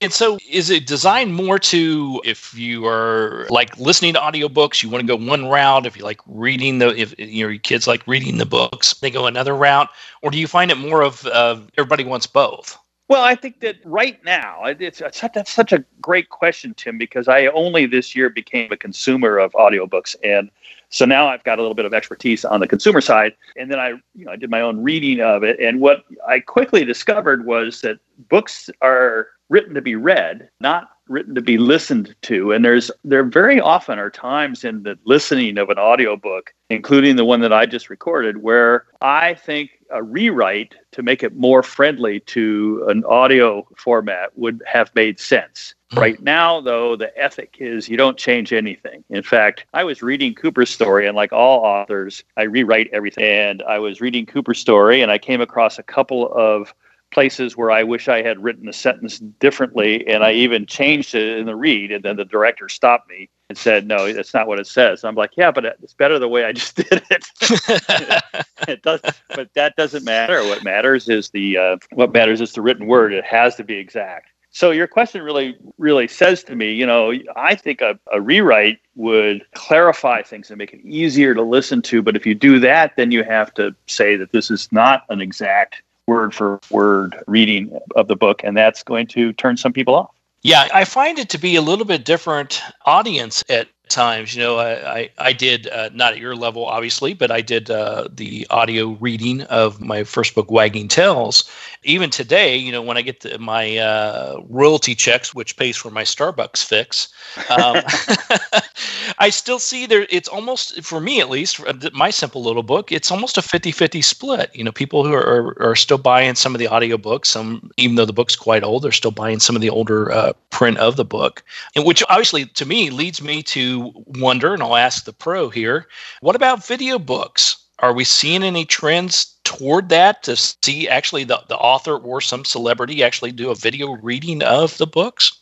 And 0.00 0.12
so 0.12 0.38
is 0.48 0.70
it 0.70 0.86
designed 0.86 1.34
more 1.34 1.58
to 1.60 2.20
if 2.24 2.54
you 2.54 2.86
are 2.86 3.46
like 3.50 3.76
listening 3.78 4.14
to 4.14 4.20
audiobooks, 4.20 4.82
you 4.82 4.88
want 4.88 5.02
to 5.02 5.06
go 5.06 5.16
one 5.16 5.46
route, 5.46 5.86
if 5.86 5.96
you 5.96 6.04
like 6.04 6.20
reading 6.26 6.78
the 6.78 6.88
if 7.00 7.16
your 7.18 7.56
kids 7.58 7.86
like 7.86 8.06
reading 8.06 8.38
the 8.38 8.46
books, 8.46 8.94
they 8.94 9.10
go 9.10 9.26
another 9.26 9.54
route, 9.54 9.88
or 10.22 10.30
do 10.30 10.38
you 10.38 10.46
find 10.46 10.70
it 10.70 10.78
more 10.78 11.02
of 11.02 11.24
uh, 11.26 11.60
everybody 11.76 12.04
wants 12.04 12.26
both? 12.26 12.78
Well, 13.08 13.22
I 13.22 13.34
think 13.34 13.60
that 13.60 13.76
right 13.84 14.24
now, 14.24 14.64
it's, 14.64 15.00
it's 15.00 15.20
that's 15.34 15.52
such 15.52 15.72
a 15.72 15.84
great 16.00 16.30
question, 16.30 16.72
Tim, 16.74 16.96
because 16.96 17.28
I 17.28 17.46
only 17.48 17.84
this 17.84 18.16
year 18.16 18.30
became 18.30 18.72
a 18.72 18.76
consumer 18.76 19.36
of 19.38 19.52
audiobooks. 19.52 20.16
And 20.24 20.50
so 20.88 21.04
now 21.04 21.28
I've 21.28 21.44
got 21.44 21.58
a 21.58 21.62
little 21.62 21.74
bit 21.74 21.84
of 21.84 21.92
expertise 21.92 22.44
on 22.44 22.60
the 22.60 22.66
consumer 22.66 23.00
side. 23.00 23.34
And 23.56 23.70
then 23.70 23.78
I, 23.78 23.90
you 24.14 24.24
know, 24.24 24.32
I 24.32 24.36
did 24.36 24.50
my 24.50 24.62
own 24.62 24.82
reading 24.82 25.20
of 25.20 25.42
it. 25.42 25.60
And 25.60 25.80
what 25.80 26.04
I 26.26 26.40
quickly 26.40 26.84
discovered 26.84 27.44
was 27.44 27.82
that 27.82 27.98
books 28.28 28.70
are 28.80 29.28
written 29.48 29.74
to 29.74 29.82
be 29.82 29.96
read, 29.96 30.48
not 30.60 30.88
written 31.08 31.34
to 31.34 31.42
be 31.42 31.58
listened 31.58 32.14
to. 32.22 32.52
And 32.52 32.64
there's 32.64 32.90
there 33.04 33.22
very 33.22 33.60
often 33.60 33.98
are 33.98 34.10
times 34.10 34.64
in 34.64 34.82
the 34.82 34.98
listening 35.04 35.58
of 35.58 35.68
an 35.68 35.78
audiobook, 35.78 36.54
including 36.70 37.16
the 37.16 37.24
one 37.24 37.40
that 37.40 37.52
I 37.52 37.66
just 37.66 37.90
recorded, 37.90 38.38
where 38.38 38.86
I 39.00 39.34
think 39.34 39.70
a 39.90 40.02
rewrite 40.02 40.74
to 40.92 41.02
make 41.02 41.22
it 41.22 41.36
more 41.36 41.62
friendly 41.62 42.20
to 42.20 42.84
an 42.88 43.04
audio 43.04 43.66
format 43.76 44.36
would 44.38 44.62
have 44.66 44.90
made 44.94 45.20
sense. 45.20 45.74
Hmm. 45.90 45.98
Right 45.98 46.22
now, 46.22 46.62
though, 46.62 46.96
the 46.96 47.16
ethic 47.18 47.56
is 47.58 47.90
you 47.90 47.98
don't 47.98 48.16
change 48.16 48.52
anything. 48.52 49.04
In 49.10 49.22
fact, 49.22 49.66
I 49.74 49.84
was 49.84 50.02
reading 50.02 50.34
Cooper's 50.34 50.70
story, 50.70 51.06
and 51.06 51.14
like 51.14 51.32
all 51.32 51.60
authors, 51.60 52.24
I 52.38 52.44
rewrite 52.44 52.88
everything. 52.92 53.24
And 53.24 53.62
I 53.64 53.78
was 53.78 54.00
reading 54.00 54.24
Cooper's 54.24 54.58
story, 54.58 55.02
and 55.02 55.12
I 55.12 55.18
came 55.18 55.42
across 55.42 55.78
a 55.78 55.82
couple 55.82 56.32
of 56.32 56.72
places 57.12 57.56
where 57.56 57.70
I 57.70 57.82
wish 57.82 58.08
I 58.08 58.22
had 58.22 58.42
written 58.42 58.68
a 58.68 58.72
sentence 58.72 59.18
differently, 59.18 60.06
and 60.06 60.24
I 60.24 60.32
even 60.32 60.66
changed 60.66 61.14
it 61.14 61.38
in 61.38 61.46
the 61.46 61.54
read, 61.54 61.92
and 61.92 62.04
then 62.04 62.16
the 62.16 62.24
director 62.24 62.68
stopped 62.68 63.08
me 63.08 63.28
and 63.48 63.56
said, 63.56 63.86
"No, 63.86 64.12
that's 64.12 64.34
not 64.34 64.48
what 64.48 64.58
it 64.58 64.66
says." 64.66 65.04
I'm 65.04 65.14
like, 65.14 65.36
"Yeah, 65.36 65.50
but 65.50 65.64
it's 65.64 65.94
better 65.94 66.18
the 66.18 66.28
way 66.28 66.44
I 66.44 66.52
just 66.52 66.76
did 66.90 67.02
it." 67.10 67.24
it 68.68 68.82
does, 68.82 69.00
but 69.34 69.52
that 69.54 69.76
doesn't 69.76 70.04
matter. 70.04 70.42
What 70.44 70.64
matters 70.64 71.08
is 71.08 71.30
the 71.30 71.56
uh, 71.56 71.76
what 71.92 72.12
matters 72.12 72.40
is 72.40 72.52
the 72.52 72.62
written 72.62 72.86
word. 72.86 73.12
It 73.12 73.24
has 73.24 73.54
to 73.56 73.64
be 73.64 73.74
exact. 73.74 74.32
So 74.54 74.70
your 74.70 74.86
question 74.86 75.22
really, 75.22 75.56
really 75.78 76.06
says 76.06 76.44
to 76.44 76.54
me, 76.54 76.72
you 76.72 76.84
know, 76.84 77.14
I 77.36 77.54
think 77.54 77.80
a, 77.80 77.98
a, 78.12 78.20
rewrite 78.20 78.80
would 78.94 79.46
clarify 79.54 80.20
things 80.20 80.50
and 80.50 80.58
make 80.58 80.74
it 80.74 80.84
easier 80.84 81.34
to 81.34 81.40
listen 81.40 81.80
to. 81.82 82.02
But 82.02 82.16
if 82.16 82.26
you 82.26 82.34
do 82.34 82.58
that, 82.60 82.94
then 82.96 83.12
you 83.12 83.24
have 83.24 83.54
to 83.54 83.74
say 83.86 84.14
that 84.16 84.32
this 84.32 84.50
is 84.50 84.70
not 84.70 85.04
an 85.08 85.22
exact 85.22 85.82
word 86.06 86.34
for 86.34 86.60
word 86.70 87.16
reading 87.26 87.78
of 87.96 88.08
the 88.08 88.16
book, 88.16 88.42
and 88.44 88.56
that's 88.56 88.82
going 88.82 89.06
to 89.08 89.32
turn 89.34 89.56
some 89.56 89.72
people 89.72 89.94
off. 89.94 90.10
Yeah, 90.42 90.68
I 90.74 90.84
find 90.84 91.18
it 91.18 91.28
to 91.30 91.38
be 91.38 91.54
a 91.54 91.62
little 91.62 91.84
bit 91.84 92.04
different 92.04 92.60
audience 92.84 93.44
at 93.48 93.68
times. 93.92 94.34
You 94.34 94.42
know, 94.42 94.56
I, 94.58 94.98
I, 94.98 95.10
I 95.18 95.32
did, 95.32 95.68
uh, 95.68 95.90
not 95.92 96.14
at 96.14 96.18
your 96.18 96.34
level, 96.34 96.64
obviously, 96.64 97.14
but 97.14 97.30
I 97.30 97.40
did 97.40 97.70
uh, 97.70 98.08
the 98.10 98.46
audio 98.50 98.96
reading 99.00 99.42
of 99.42 99.80
my 99.80 100.02
first 100.04 100.34
book, 100.34 100.50
Wagging 100.50 100.88
Tails. 100.88 101.48
Even 101.84 102.10
today, 102.10 102.56
you 102.56 102.72
know, 102.72 102.82
when 102.82 102.96
I 102.96 103.02
get 103.02 103.20
the, 103.20 103.38
my 103.38 103.76
uh, 103.76 104.40
royalty 104.48 104.94
checks, 104.94 105.34
which 105.34 105.56
pays 105.56 105.76
for 105.76 105.90
my 105.90 106.02
Starbucks 106.02 106.64
fix, 106.64 107.08
um, 107.50 107.76
I 109.18 109.30
still 109.30 109.58
see 109.58 109.86
there, 109.86 110.06
it's 110.08 110.28
almost, 110.28 110.82
for 110.82 111.00
me 111.00 111.20
at 111.20 111.28
least, 111.28 111.60
my 111.92 112.10
simple 112.10 112.42
little 112.42 112.62
book, 112.62 112.90
it's 112.90 113.10
almost 113.10 113.36
a 113.38 113.42
50 113.42 113.72
50 113.72 114.02
split. 114.02 114.50
You 114.54 114.64
know, 114.64 114.72
people 114.72 115.04
who 115.04 115.12
are, 115.12 115.56
are 115.60 115.76
still 115.76 115.98
buying 115.98 116.34
some 116.34 116.54
of 116.54 116.58
the 116.58 116.66
audiobooks, 116.66 117.26
some, 117.26 117.70
even 117.76 117.96
though 117.96 118.06
the 118.06 118.12
book's 118.12 118.36
quite 118.36 118.64
old, 118.64 118.82
they're 118.82 118.92
still 118.92 119.10
buying 119.10 119.38
some 119.38 119.56
of 119.56 119.62
the 119.62 119.70
older 119.70 120.10
uh, 120.10 120.32
print 120.50 120.78
of 120.78 120.96
the 120.96 121.04
book, 121.04 121.42
and 121.74 121.84
which 121.84 122.02
obviously 122.08 122.46
to 122.46 122.64
me 122.64 122.90
leads 122.90 123.20
me 123.20 123.42
to 123.42 123.81
wonder, 124.06 124.54
and 124.54 124.62
I'll 124.62 124.76
ask 124.76 125.04
the 125.04 125.12
pro 125.12 125.48
here 125.48 125.88
what 126.20 126.36
about 126.36 126.66
video 126.66 126.98
books? 126.98 127.56
Are 127.78 127.92
we 127.92 128.04
seeing 128.04 128.44
any 128.44 128.64
trends 128.64 129.34
toward 129.44 129.88
that 129.88 130.22
to 130.24 130.36
see 130.36 130.88
actually 130.88 131.24
the, 131.24 131.42
the 131.48 131.56
author 131.56 131.96
or 131.96 132.20
some 132.20 132.44
celebrity 132.44 133.02
actually 133.02 133.32
do 133.32 133.50
a 133.50 133.56
video 133.56 133.92
reading 133.96 134.42
of 134.42 134.78
the 134.78 134.86
books? 134.86 135.36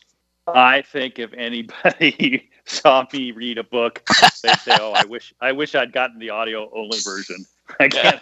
I 0.46 0.83
think 0.83 1.18
if 1.18 1.33
anybody 1.35 2.48
saw 2.64 3.07
me 3.12 3.33
read 3.33 3.59
a 3.59 3.64
book, 3.64 4.03
they'd 4.42 4.57
say, 4.59 4.76
"Oh, 4.81 4.92
I 4.92 5.05
wish 5.05 5.35
I 5.40 5.53
wish 5.53 5.74
I'd 5.74 5.92
gotten 5.92 6.18
the 6.18 6.31
audio 6.31 6.70
only 6.74 6.98
version." 7.05 7.44
I 7.81 7.88
can't 7.88 8.20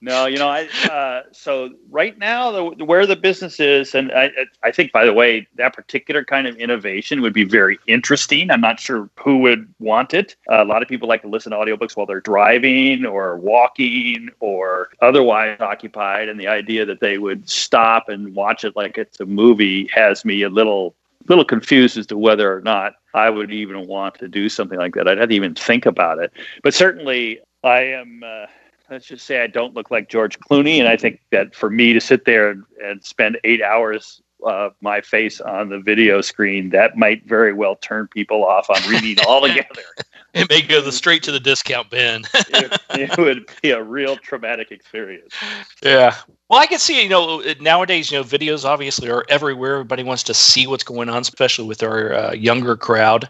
no, 0.00 0.26
you 0.26 0.38
know, 0.38 0.48
I 0.48 0.68
uh, 0.90 1.22
so 1.32 1.70
right 1.90 2.16
now 2.18 2.50
the, 2.50 2.84
where 2.84 3.06
the 3.06 3.16
business 3.16 3.58
is, 3.58 3.94
and 3.94 4.12
I, 4.12 4.30
I 4.62 4.70
think 4.70 4.92
by 4.92 5.04
the 5.04 5.12
way 5.12 5.46
that 5.56 5.74
particular 5.74 6.24
kind 6.24 6.46
of 6.46 6.56
innovation 6.56 7.20
would 7.22 7.32
be 7.32 7.44
very 7.44 7.78
interesting. 7.86 8.50
I'm 8.50 8.60
not 8.60 8.78
sure 8.78 9.08
who 9.18 9.38
would 9.38 9.72
want 9.78 10.14
it. 10.14 10.36
Uh, 10.50 10.62
a 10.62 10.64
lot 10.64 10.82
of 10.82 10.88
people 10.88 11.08
like 11.08 11.22
to 11.22 11.28
listen 11.28 11.52
to 11.52 11.58
audiobooks 11.58 11.96
while 11.96 12.06
they're 12.06 12.20
driving 12.20 13.04
or 13.04 13.36
walking 13.36 14.28
or 14.40 14.90
otherwise 15.00 15.56
occupied, 15.60 16.28
and 16.28 16.38
the 16.38 16.48
idea 16.48 16.84
that 16.84 17.00
they 17.00 17.18
would 17.18 17.48
stop 17.48 18.08
and 18.08 18.34
watch 18.34 18.64
it 18.64 18.76
like 18.76 18.98
it's 18.98 19.20
a 19.20 19.26
movie 19.26 19.88
has 19.92 20.24
me 20.24 20.42
a 20.42 20.48
little 20.48 20.94
little 21.28 21.44
confused 21.44 21.98
as 21.98 22.06
to 22.06 22.16
whether 22.16 22.56
or 22.56 22.60
not 22.62 22.94
I 23.14 23.30
would 23.30 23.52
even 23.52 23.86
want 23.86 24.14
to 24.16 24.28
do 24.28 24.48
something 24.48 24.78
like 24.78 24.94
that. 24.94 25.08
I'd 25.08 25.18
have 25.18 25.28
to 25.28 25.34
even 25.34 25.54
think 25.54 25.86
about 25.86 26.18
it. 26.18 26.32
But 26.62 26.74
certainly, 26.74 27.40
I 27.64 27.80
am. 27.82 28.22
Uh, 28.24 28.46
let's 28.90 29.06
just 29.06 29.26
say 29.26 29.42
I 29.42 29.46
don't 29.46 29.74
look 29.74 29.90
like 29.90 30.08
George 30.08 30.38
Clooney, 30.40 30.78
and 30.78 30.88
I 30.88 30.96
think 30.96 31.20
that 31.30 31.54
for 31.54 31.70
me 31.70 31.92
to 31.92 32.00
sit 32.00 32.24
there 32.24 32.50
and, 32.50 32.64
and 32.82 33.04
spend 33.04 33.38
eight 33.44 33.62
hours 33.62 34.22
uh, 34.46 34.70
my 34.80 35.00
face 35.00 35.40
on 35.40 35.68
the 35.68 35.80
video 35.80 36.20
screen, 36.20 36.70
that 36.70 36.96
might 36.96 37.24
very 37.26 37.52
well 37.52 37.76
turn 37.76 38.06
people 38.08 38.44
off 38.44 38.70
on 38.70 38.80
reading 38.88 39.16
altogether. 39.26 39.82
it 40.38 40.48
may 40.48 40.62
go 40.62 40.80
the 40.80 40.92
straight 40.92 41.22
to 41.24 41.32
the 41.32 41.40
discount 41.40 41.90
bin. 41.90 42.24
it, 42.34 42.80
it, 42.90 43.18
would 43.18 43.50
be 43.62 43.70
a 43.70 43.82
real 43.82 44.16
traumatic 44.16 44.70
experience. 44.70 45.34
Yeah. 45.82 46.14
Well, 46.48 46.60
I 46.60 46.66
can 46.66 46.78
see, 46.78 47.02
you 47.02 47.10
know, 47.10 47.42
nowadays, 47.60 48.10
you 48.10 48.16
know, 48.16 48.24
videos 48.24 48.64
obviously 48.64 49.10
are 49.10 49.24
everywhere. 49.28 49.74
Everybody 49.74 50.02
wants 50.02 50.22
to 50.24 50.34
see 50.34 50.66
what's 50.66 50.84
going 50.84 51.10
on, 51.10 51.20
especially 51.20 51.66
with 51.66 51.82
our 51.82 52.14
uh, 52.14 52.32
younger 52.32 52.74
crowd. 52.74 53.28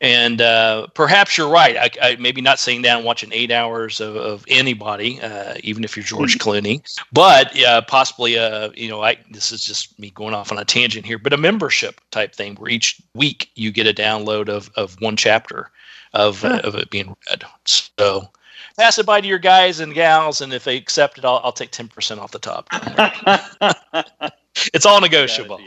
And 0.00 0.40
uh, 0.40 0.86
perhaps 0.94 1.36
you're 1.36 1.48
right. 1.48 1.76
I, 1.76 1.90
I, 2.00 2.16
maybe 2.16 2.40
not 2.40 2.60
sitting 2.60 2.80
down 2.80 3.02
watching 3.02 3.32
eight 3.32 3.50
hours 3.50 4.00
of, 4.00 4.14
of 4.14 4.44
anybody, 4.46 5.20
uh, 5.20 5.54
even 5.64 5.82
if 5.82 5.96
you're 5.96 6.04
George 6.04 6.34
hmm. 6.34 6.48
Clooney, 6.48 7.00
but 7.12 7.52
possibly, 7.88 8.38
uh, 8.38 8.70
you 8.76 8.88
know, 8.88 9.02
I 9.02 9.18
this 9.30 9.52
is 9.52 9.64
just 9.64 9.98
me 9.98 10.10
going 10.10 10.32
off 10.32 10.52
on 10.52 10.58
a 10.58 10.64
tangent 10.64 11.04
here, 11.04 11.18
but 11.18 11.32
a 11.32 11.36
membership 11.36 12.00
type 12.12 12.34
thing 12.34 12.54
where 12.54 12.70
each 12.70 13.02
week 13.14 13.50
you 13.56 13.72
get 13.72 13.86
a 13.86 13.92
download 13.92 14.48
of 14.48 14.70
of 14.76 14.96
one 15.00 15.16
chapter 15.16 15.70
of 16.12 16.40
huh. 16.40 16.60
of 16.64 16.74
it 16.74 16.90
being 16.90 17.16
read. 17.28 17.44
So 17.64 18.28
pass 18.76 18.98
it 18.98 19.06
by 19.06 19.20
to 19.20 19.26
your 19.26 19.38
guys 19.38 19.80
and 19.80 19.94
gals, 19.94 20.40
and 20.40 20.52
if 20.52 20.64
they 20.64 20.76
accept 20.76 21.18
it, 21.18 21.24
I'll, 21.24 21.40
I'll 21.44 21.52
take 21.52 21.70
ten 21.70 21.88
percent 21.88 22.20
off 22.20 22.32
the 22.32 22.38
top. 22.38 22.68
it's 24.74 24.86
all 24.86 25.00
negotiable. 25.00 25.60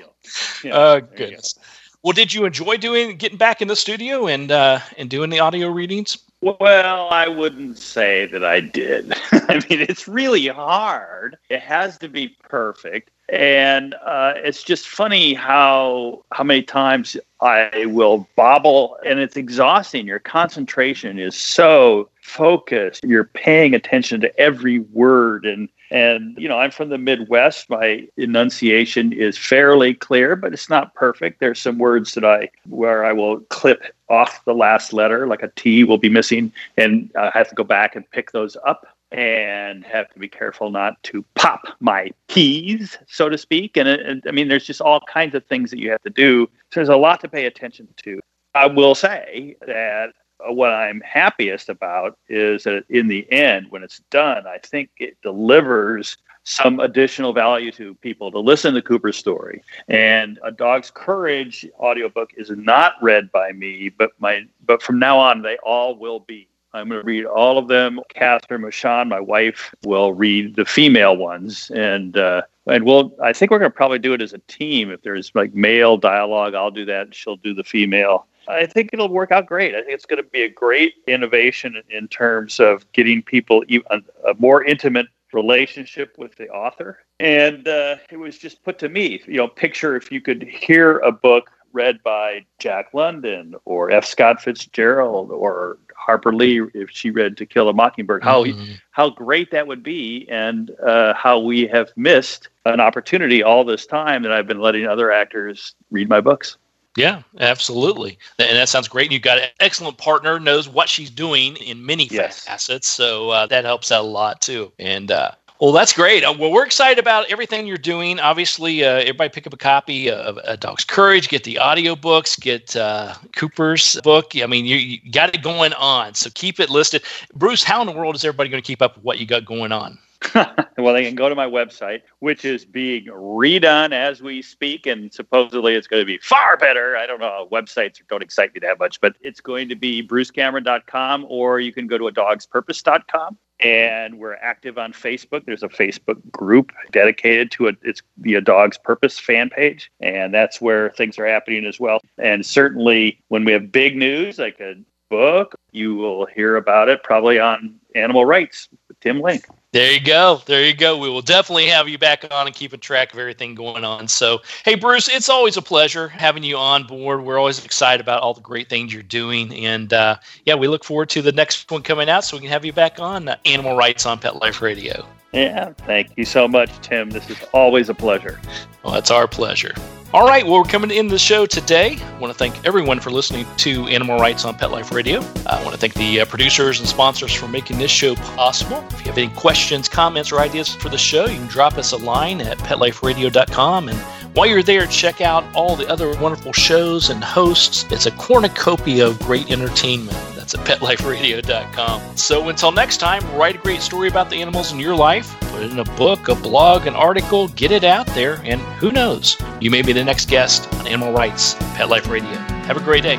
Yeah, 0.64 0.72
oh 0.72 1.02
goodness. 1.02 1.56
Well, 2.04 2.14
did 2.14 2.34
you 2.34 2.44
enjoy 2.46 2.78
doing 2.78 3.16
getting 3.16 3.38
back 3.38 3.62
in 3.62 3.70
the 3.70 3.76
studio 3.76 4.28
and 4.28 4.52
uh, 4.52 4.80
and 4.98 5.10
doing 5.10 5.30
the 5.30 5.40
audio 5.40 5.70
readings? 5.70 6.18
Well, 6.42 7.08
I 7.10 7.30
wouldn't 7.30 7.78
say 7.78 8.26
that 8.26 8.44
I 8.44 8.60
did. 8.60 9.14
I 9.32 9.62
mean, 9.70 9.80
it's 9.80 10.10
really 10.10 10.48
hard. 10.48 11.38
It 11.50 11.62
has 11.62 11.98
to 12.00 12.10
be 12.10 12.36
perfect, 12.44 13.12
and 13.30 13.96
uh, 14.06 14.34
it's 14.36 14.64
just 14.64 14.88
funny 14.88 15.34
how 15.34 16.24
how 16.32 16.44
many 16.44 16.64
times 16.64 17.18
I 17.42 17.86
will 17.88 18.28
bobble, 18.36 18.98
and 19.06 19.20
it's 19.20 19.38
exhausting. 19.38 20.08
Your 20.08 20.20
concentration 20.20 21.20
is 21.20 21.36
so 21.36 22.10
focused. 22.22 23.04
You're 23.04 23.26
paying 23.26 23.74
attention 23.74 24.22
to 24.22 24.40
every 24.40 24.80
word 24.80 25.46
and 25.46 25.70
and, 25.94 26.36
you 26.40 26.50
know, 26.50 26.58
I'm 26.58 26.72
from 26.72 26.90
the 26.90 26.98
Midwest. 26.98 27.70
My 27.70 28.08
enunciation 28.18 29.14
is 29.14 29.38
fairly 29.38 29.94
clear, 29.94 30.36
but 30.36 30.52
it's 30.52 30.68
not 30.68 30.96
perfect. 30.96 31.40
There's 31.40 31.62
some 31.62 31.78
words 31.78 32.16
that 32.16 32.26
I, 32.26 32.50
where 32.68 33.06
I 33.06 33.14
will 33.14 33.42
clip 33.42 33.94
off 34.10 34.44
the 34.46 34.56
last 34.56 34.92
letter, 34.92 35.28
like 35.28 35.44
a 35.44 35.52
T 35.56 35.84
will 35.84 36.00
be 36.00 36.10
missing, 36.10 36.52
and 36.78 37.12
I 37.16 37.30
have 37.32 37.48
to 37.50 37.56
go 37.56 37.64
back 37.64 37.96
and 37.96 38.10
pick 38.10 38.32
those 38.32 38.58
up 38.66 38.88
and 39.14 39.86
have 39.86 40.10
to 40.12 40.20
be 40.20 40.28
careful 40.28 40.72
not 40.72 41.02
to 41.04 41.24
pop 41.36 41.62
my 41.80 42.12
P's, 42.28 42.98
so 43.08 43.30
to 43.30 43.38
speak. 43.38 43.78
And, 43.78 43.88
and 43.88 44.24
I 44.28 44.32
mean, 44.32 44.48
there's 44.48 44.66
just 44.66 44.82
all 44.82 45.02
kinds 45.02 45.36
of 45.36 45.46
things 45.46 45.70
that 45.72 45.80
you 45.80 45.92
have 45.92 46.02
to 46.02 46.10
do. 46.10 46.50
So 46.72 46.80
there's 46.80 46.90
a 46.90 46.98
lot 46.98 47.22
to 47.22 47.30
pay 47.30 47.46
attention 47.46 47.88
to. 48.04 48.20
I 48.56 48.68
will 48.68 48.96
say 48.96 49.56
that 49.66 50.14
what 50.48 50.72
I'm 50.72 51.02
happiest 51.02 51.70
about 51.70 52.18
is 52.28 52.64
that 52.64 52.84
in 52.90 53.08
the 53.08 53.32
end, 53.32 53.68
when 53.70 53.84
it's 53.84 54.00
done, 54.10 54.46
I 54.48 54.58
think 54.58 54.90
it 54.98 55.18
delivers 55.22 56.18
some 56.44 56.80
additional 56.80 57.32
value 57.34 57.72
to 57.72 57.96
people 57.96 58.30
to 58.32 58.40
listen 58.40 58.74
to 58.74 58.82
Cooper's 58.82 59.16
story. 59.16 59.64
And 59.88 60.40
A 60.44 60.52
Dog's 60.52 60.92
Courage 60.92 61.66
audiobook 61.80 62.32
is 62.36 62.50
not 62.50 62.94
read 63.02 63.32
by 63.32 63.54
me, 63.54 63.90
but 63.90 64.12
my 64.20 64.46
but 64.66 64.82
from 64.82 65.00
now 65.00 65.18
on 65.18 65.42
they 65.42 65.58
all 65.64 65.96
will 65.96 66.20
be. 66.20 66.48
I'm 66.74 66.90
going 66.90 67.02
to 67.02 67.06
read 67.06 67.26
all 67.26 67.58
of 67.58 67.68
them. 67.68 68.00
Cathryn 68.16 68.62
Michon, 68.62 69.10
my 69.10 69.20
wife, 69.20 69.74
will 69.84 70.14
read 70.14 70.56
the 70.56 70.66
female 70.66 71.16
ones, 71.16 71.72
and 71.76 72.18
uh, 72.18 72.42
and 72.66 72.84
we'll. 72.84 73.16
I 73.22 73.34
think 73.34 73.52
we're 73.52 73.60
going 73.60 73.72
to 73.72 73.76
probably 73.76 74.00
do 74.00 74.14
it 74.14 74.22
as 74.22 74.34
a 74.34 74.40
team. 74.48 74.90
If 74.90 75.04
there's 75.04 75.32
like 75.36 75.54
male 75.54 75.98
dialogue, 75.98 76.56
I'll 76.56 76.72
do 76.72 76.86
that, 76.86 77.02
and 77.02 77.16
she'll 77.16 77.36
do 77.36 77.54
the 77.54 77.64
female. 77.64 78.28
I 78.48 78.66
think 78.66 78.90
it'll 78.92 79.10
work 79.10 79.32
out 79.32 79.46
great. 79.46 79.74
I 79.74 79.82
think 79.82 79.94
it's 79.94 80.06
going 80.06 80.22
to 80.22 80.30
be 80.30 80.42
a 80.42 80.50
great 80.50 80.96
innovation 81.08 81.82
in 81.90 82.08
terms 82.08 82.60
of 82.60 82.92
getting 82.92 83.22
people 83.22 83.64
a 83.90 84.34
more 84.38 84.64
intimate 84.64 85.08
relationship 85.32 86.16
with 86.18 86.36
the 86.36 86.50
author. 86.50 87.00
And 87.20 87.68
uh, 87.68 87.98
it 88.10 88.18
was 88.18 88.38
just 88.38 88.64
put 88.64 88.80
to 88.80 88.90
me, 88.90 89.22
you 89.26 89.38
know, 89.38 89.48
picture 89.48 89.96
if 89.96 90.12
you 90.12 90.22
could 90.22 90.44
hear 90.44 91.00
a 91.00 91.12
book 91.12 91.52
read 91.74 92.02
by 92.04 92.46
Jack 92.60 92.94
London 92.94 93.56
or 93.66 93.92
F. 93.92 94.06
Scott 94.06 94.42
Fitzgerald 94.42 95.32
or 95.32 95.78
Harper 95.96 96.34
Lee 96.34 96.62
if 96.74 96.90
she 96.92 97.10
read 97.10 97.38
To 97.38 97.46
Kill 97.46 97.70
a 97.70 97.74
Mockingbird, 97.74 98.24
how 98.24 98.44
mm-hmm. 98.44 98.74
how 98.92 99.10
great 99.10 99.52
that 99.52 99.68
would 99.68 99.84
be, 99.84 100.28
and 100.30 100.72
uh, 100.86 101.14
how 101.14 101.40
we 101.40 101.68
have 101.68 101.92
missed 101.96 102.50
an 102.66 102.80
opportunity 102.80 103.42
all 103.42 103.64
this 103.64 103.86
time 103.86 104.24
that 104.24 104.32
I've 104.32 104.48
been 104.48 104.60
letting 104.60 104.86
other 104.86 105.12
actors 105.12 105.76
read 105.92 106.10
my 106.10 106.22
books. 106.22 106.58
Yeah, 106.96 107.24
absolutely. 107.40 108.20
And 108.38 108.56
that 108.56 108.70
sounds 108.70 108.88
great. 108.88 109.12
You've 109.12 109.24
got 109.24 109.40
an 109.40 109.50
excellent 109.60 109.98
partner, 109.98 110.40
knows 110.40 110.70
what 110.70 110.90
she's 110.90 111.10
doing 111.10 111.56
in 111.58 111.84
many 111.84 112.06
yes. 112.06 112.46
facets. 112.46 112.88
So 112.88 113.32
uh, 113.32 113.48
that 113.48 113.66
helps 113.66 113.92
out 113.92 114.04
a 114.04 114.08
lot 114.08 114.42
too. 114.42 114.72
And 114.78 115.10
uh, 115.10 115.32
well, 115.60 115.72
that's 115.72 115.94
great. 115.94 116.24
Uh, 116.24 116.34
well, 116.38 116.52
we're 116.52 116.66
excited 116.66 117.00
about 117.00 117.30
everything 117.30 117.66
you're 117.66 117.78
doing. 117.78 118.20
Obviously, 118.20 118.84
uh, 118.84 119.00
everybody 119.00 119.30
pick 119.30 119.48
up 119.48 119.54
a 119.54 119.58
copy 119.58 120.10
of 120.10 120.38
A 120.44 120.58
Dog's 120.58 120.84
Courage, 120.84 121.30
get 121.30 121.44
the 121.44 121.56
audiobooks, 121.56 122.40
get 122.40 122.76
uh, 122.76 123.14
Cooper's 123.36 124.00
book. 124.04 124.32
I 124.36 124.46
mean, 124.48 124.66
you, 124.66 124.78
you, 124.78 125.12
got 125.12 125.34
it 125.34 125.42
going 125.42 125.74
on. 125.74 126.14
So 126.16 126.30
keep 126.34 126.60
it 126.60 126.70
listed. 126.70 127.04
Bruce, 127.34 127.64
how 127.64 127.82
in 127.82 127.88
the 127.88 127.94
world 127.94 128.16
is 128.16 128.26
everybody 128.26 128.50
going 128.50 128.62
to 128.62 128.68
keep 128.68 128.82
up 128.82 128.96
with 128.96 129.04
what 129.04 129.20
you 129.20 129.26
got 129.26 129.46
going 129.46 129.72
on? 129.72 129.98
well, 130.78 130.94
they 130.94 131.04
can 131.04 131.16
go 131.16 131.30
to 131.30 131.36
my 131.36 131.46
website, 131.46 132.02
which 132.20 132.46
is 132.46 132.66
being 132.66 133.06
redone 133.06 133.92
as 133.92 134.22
we 134.22 134.42
speak, 134.42 134.86
and 134.86 135.14
supposedly 135.14 135.76
it's 135.76 135.88
going 135.88 136.02
to 136.02 136.06
be 136.06 136.18
far 136.18 136.58
better. 136.58 136.96
I 136.98 137.06
don't 137.06 137.20
know. 137.20 137.48
Websites 137.52 138.00
don't 138.10 138.24
excite 138.24 138.54
me 138.54 138.60
that 138.62 138.80
much, 138.80 139.02
but 139.02 139.16
it's 139.22 139.42
going 139.42 139.70
to 139.70 139.76
be 139.76 140.06
brucecameron.com, 140.06 141.26
or 141.30 141.60
you 141.60 141.74
can 141.74 141.88
go 141.88 141.98
to 141.98 142.08
a 142.08 142.12
dogspurpose.com. 142.12 143.38
And 143.64 144.20
we're 144.20 144.36
active 144.36 144.78
on 144.78 144.92
Facebook. 144.92 145.46
There's 145.46 145.64
a 145.64 145.70
Facebook 145.70 146.20
group 146.32 146.72
dedicated 146.92 147.50
to 147.52 147.68
it. 147.68 147.78
It's 147.82 148.02
the 148.18 148.36
A 148.36 148.42
Dog's 148.42 148.78
Purpose 148.78 149.18
fan 149.18 149.50
page, 149.50 149.90
and 150.02 150.34
that's 150.34 150.60
where 150.60 150.90
things 150.92 151.18
are 151.18 151.26
happening 151.26 151.66
as 151.66 151.80
well. 151.80 152.02
And 152.18 152.46
certainly, 152.46 153.22
when 153.30 153.46
we 153.46 153.54
have 153.54 153.72
big 153.72 153.96
news 153.96 154.38
like 154.38 154.60
a 154.60 154.76
book, 155.14 155.56
you 155.72 155.94
will 155.94 156.26
hear 156.26 156.56
about 156.56 156.90
it 156.90 157.04
probably 157.04 157.40
on 157.40 157.76
Animal 157.94 158.26
Writes 158.26 158.68
with 158.88 159.00
Tim 159.00 159.22
Link. 159.22 159.46
There 159.72 159.92
you 159.92 160.02
go. 160.02 160.42
There 160.48 160.66
you 160.66 160.74
go. 160.74 160.98
We 160.98 161.08
will 161.08 161.22
definitely 161.22 161.68
have 161.68 161.88
you 161.88 162.00
back 162.00 162.26
on 162.32 162.48
and 162.48 162.56
keeping 162.56 162.80
track 162.80 163.14
of 163.14 163.20
everything 163.20 163.54
going 163.54 163.84
on. 163.84 164.08
So, 164.08 164.40
hey, 164.66 164.74
Bruce, 164.74 165.08
it's 165.10 165.30
always 165.30 165.56
a 165.56 165.62
pleasure 165.62 166.08
having 166.08 166.44
you 166.44 166.58
on 166.58 166.86
board. 166.86 167.24
We're 167.24 167.38
always 167.38 167.64
excited 167.64 168.02
about 168.02 168.24
all 168.24 168.34
the 168.34 168.42
great 168.42 168.70
things 168.70 168.92
you're 168.92 169.04
doing. 169.04 169.54
And 169.54 169.94
uh, 169.94 170.18
yeah, 170.46 170.56
we 170.56 170.68
look 170.68 170.84
forward 170.84 171.10
to 171.10 171.22
the 171.22 171.32
next 171.32 171.70
one 171.70 171.84
coming 171.84 172.10
out 172.10 172.24
so 172.24 172.38
we 172.38 172.42
can 172.42 172.50
have 172.50 172.66
you 172.66 172.74
back 172.74 173.00
on 173.00 173.28
uh, 173.28 173.36
Animal 173.46 173.76
Writes 173.76 174.08
on 174.08 174.18
Pet 174.18 174.38
Life 174.38 174.64
Radio. 174.64 175.06
Yeah, 175.32 175.74
thank 175.86 176.12
you 176.18 176.26
so 176.26 176.48
much, 176.48 176.72
Tim. 176.82 177.12
This 177.12 177.30
is 177.30 177.44
always 177.54 177.90
a 177.90 177.96
pleasure. 177.96 178.40
Well, 178.84 178.96
it's 178.96 179.12
our 179.12 179.28
pleasure. 179.28 179.74
All 180.14 180.28
right, 180.28 180.46
well, 180.46 180.60
we're 180.60 180.66
coming 180.66 180.92
to 180.92 180.96
end 180.96 181.10
the 181.10 181.18
show 181.18 181.48
today. 181.48 181.98
I 182.00 182.20
want 182.20 182.32
to 182.32 182.38
thank 182.38 182.64
everyone 182.68 183.00
for 183.00 183.10
listening 183.10 183.48
to 183.58 183.88
Animal 183.88 184.20
Writes 184.20 184.46
on 184.46 184.54
Pet 184.54 184.70
Life 184.70 184.92
Radio. 184.92 185.22
I 185.48 185.60
want 185.64 185.72
to 185.74 185.78
thank 185.80 185.96
the 185.96 186.22
uh, 186.22 186.26
producers 186.26 186.80
and 186.80 186.88
sponsors 186.88 187.34
for 187.34 187.48
making 187.48 187.80
this 187.80 187.90
show 187.90 188.14
possible. 188.14 188.86
If 188.92 189.00
you 189.00 189.06
have 189.06 189.18
any 189.18 189.30
questions, 189.30 189.90
comments, 189.90 190.32
or 190.32 190.40
ideas 190.40 190.76
for 190.76 190.90
the 190.90 191.00
show, 191.00 191.26
you 191.26 191.38
can 191.38 191.48
drop 191.48 191.80
us 191.80 191.94
a 191.94 191.98
line 191.98 192.42
at 192.42 192.60
petliferadio.com. 192.60 193.90
And 193.90 193.98
while 194.36 194.46
you're 194.46 194.62
there, 194.62 194.86
check 194.86 195.20
out 195.20 195.44
all 195.56 195.76
the 195.76 195.90
other 195.90 196.16
wonderful 196.20 196.54
shows 196.54 197.10
and 197.10 197.24
hosts. 197.24 197.88
It's 197.90 198.06
a 198.06 198.12
cornucopia 198.12 199.08
of 199.08 199.18
great 199.18 199.50
entertainment. 199.50 200.33
That's 200.44 200.56
at 200.56 200.66
petliferadio.com. 200.66 202.18
So 202.18 202.50
until 202.50 202.74
next 202.74 202.98
time, 202.98 203.24
write 203.38 203.56
a 203.56 203.60
great 203.60 203.80
story 203.80 204.10
about 204.10 204.30
the 204.30 204.42
animals 204.42 204.74
in 204.74 204.80
your 204.80 204.94
life, 204.94 205.34
put 205.40 205.64
it 205.64 205.72
in 205.72 205.80
a 205.80 205.86
book, 205.86 206.28
a 206.28 206.36
blog, 206.36 206.86
an 206.86 206.96
article, 206.96 207.48
get 207.50 207.70
it 207.72 207.86
out 207.86 208.08
there, 208.08 208.42
and 208.44 208.60
who 208.60 208.92
knows, 208.92 209.38
you 209.62 209.72
may 209.72 209.82
be 209.82 209.94
the 209.94 210.04
next 210.04 210.28
guest 210.28 210.68
on 210.74 210.86
Animal 210.86 211.14
Writes, 211.14 211.54
Pet 211.76 211.88
Life 211.88 212.10
Radio. 212.10 212.36
Have 212.68 212.76
a 212.76 212.82
great 212.82 213.04
day. 213.04 213.18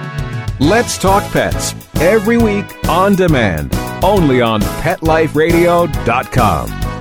Let's 0.61 0.99
Talk 0.99 1.23
Pets 1.33 1.75
every 1.95 2.37
week 2.37 2.67
on 2.91 3.15
demand, 3.15 3.75
only 4.05 4.43
on 4.43 4.61
PetLifeRadio.com. 4.61 6.93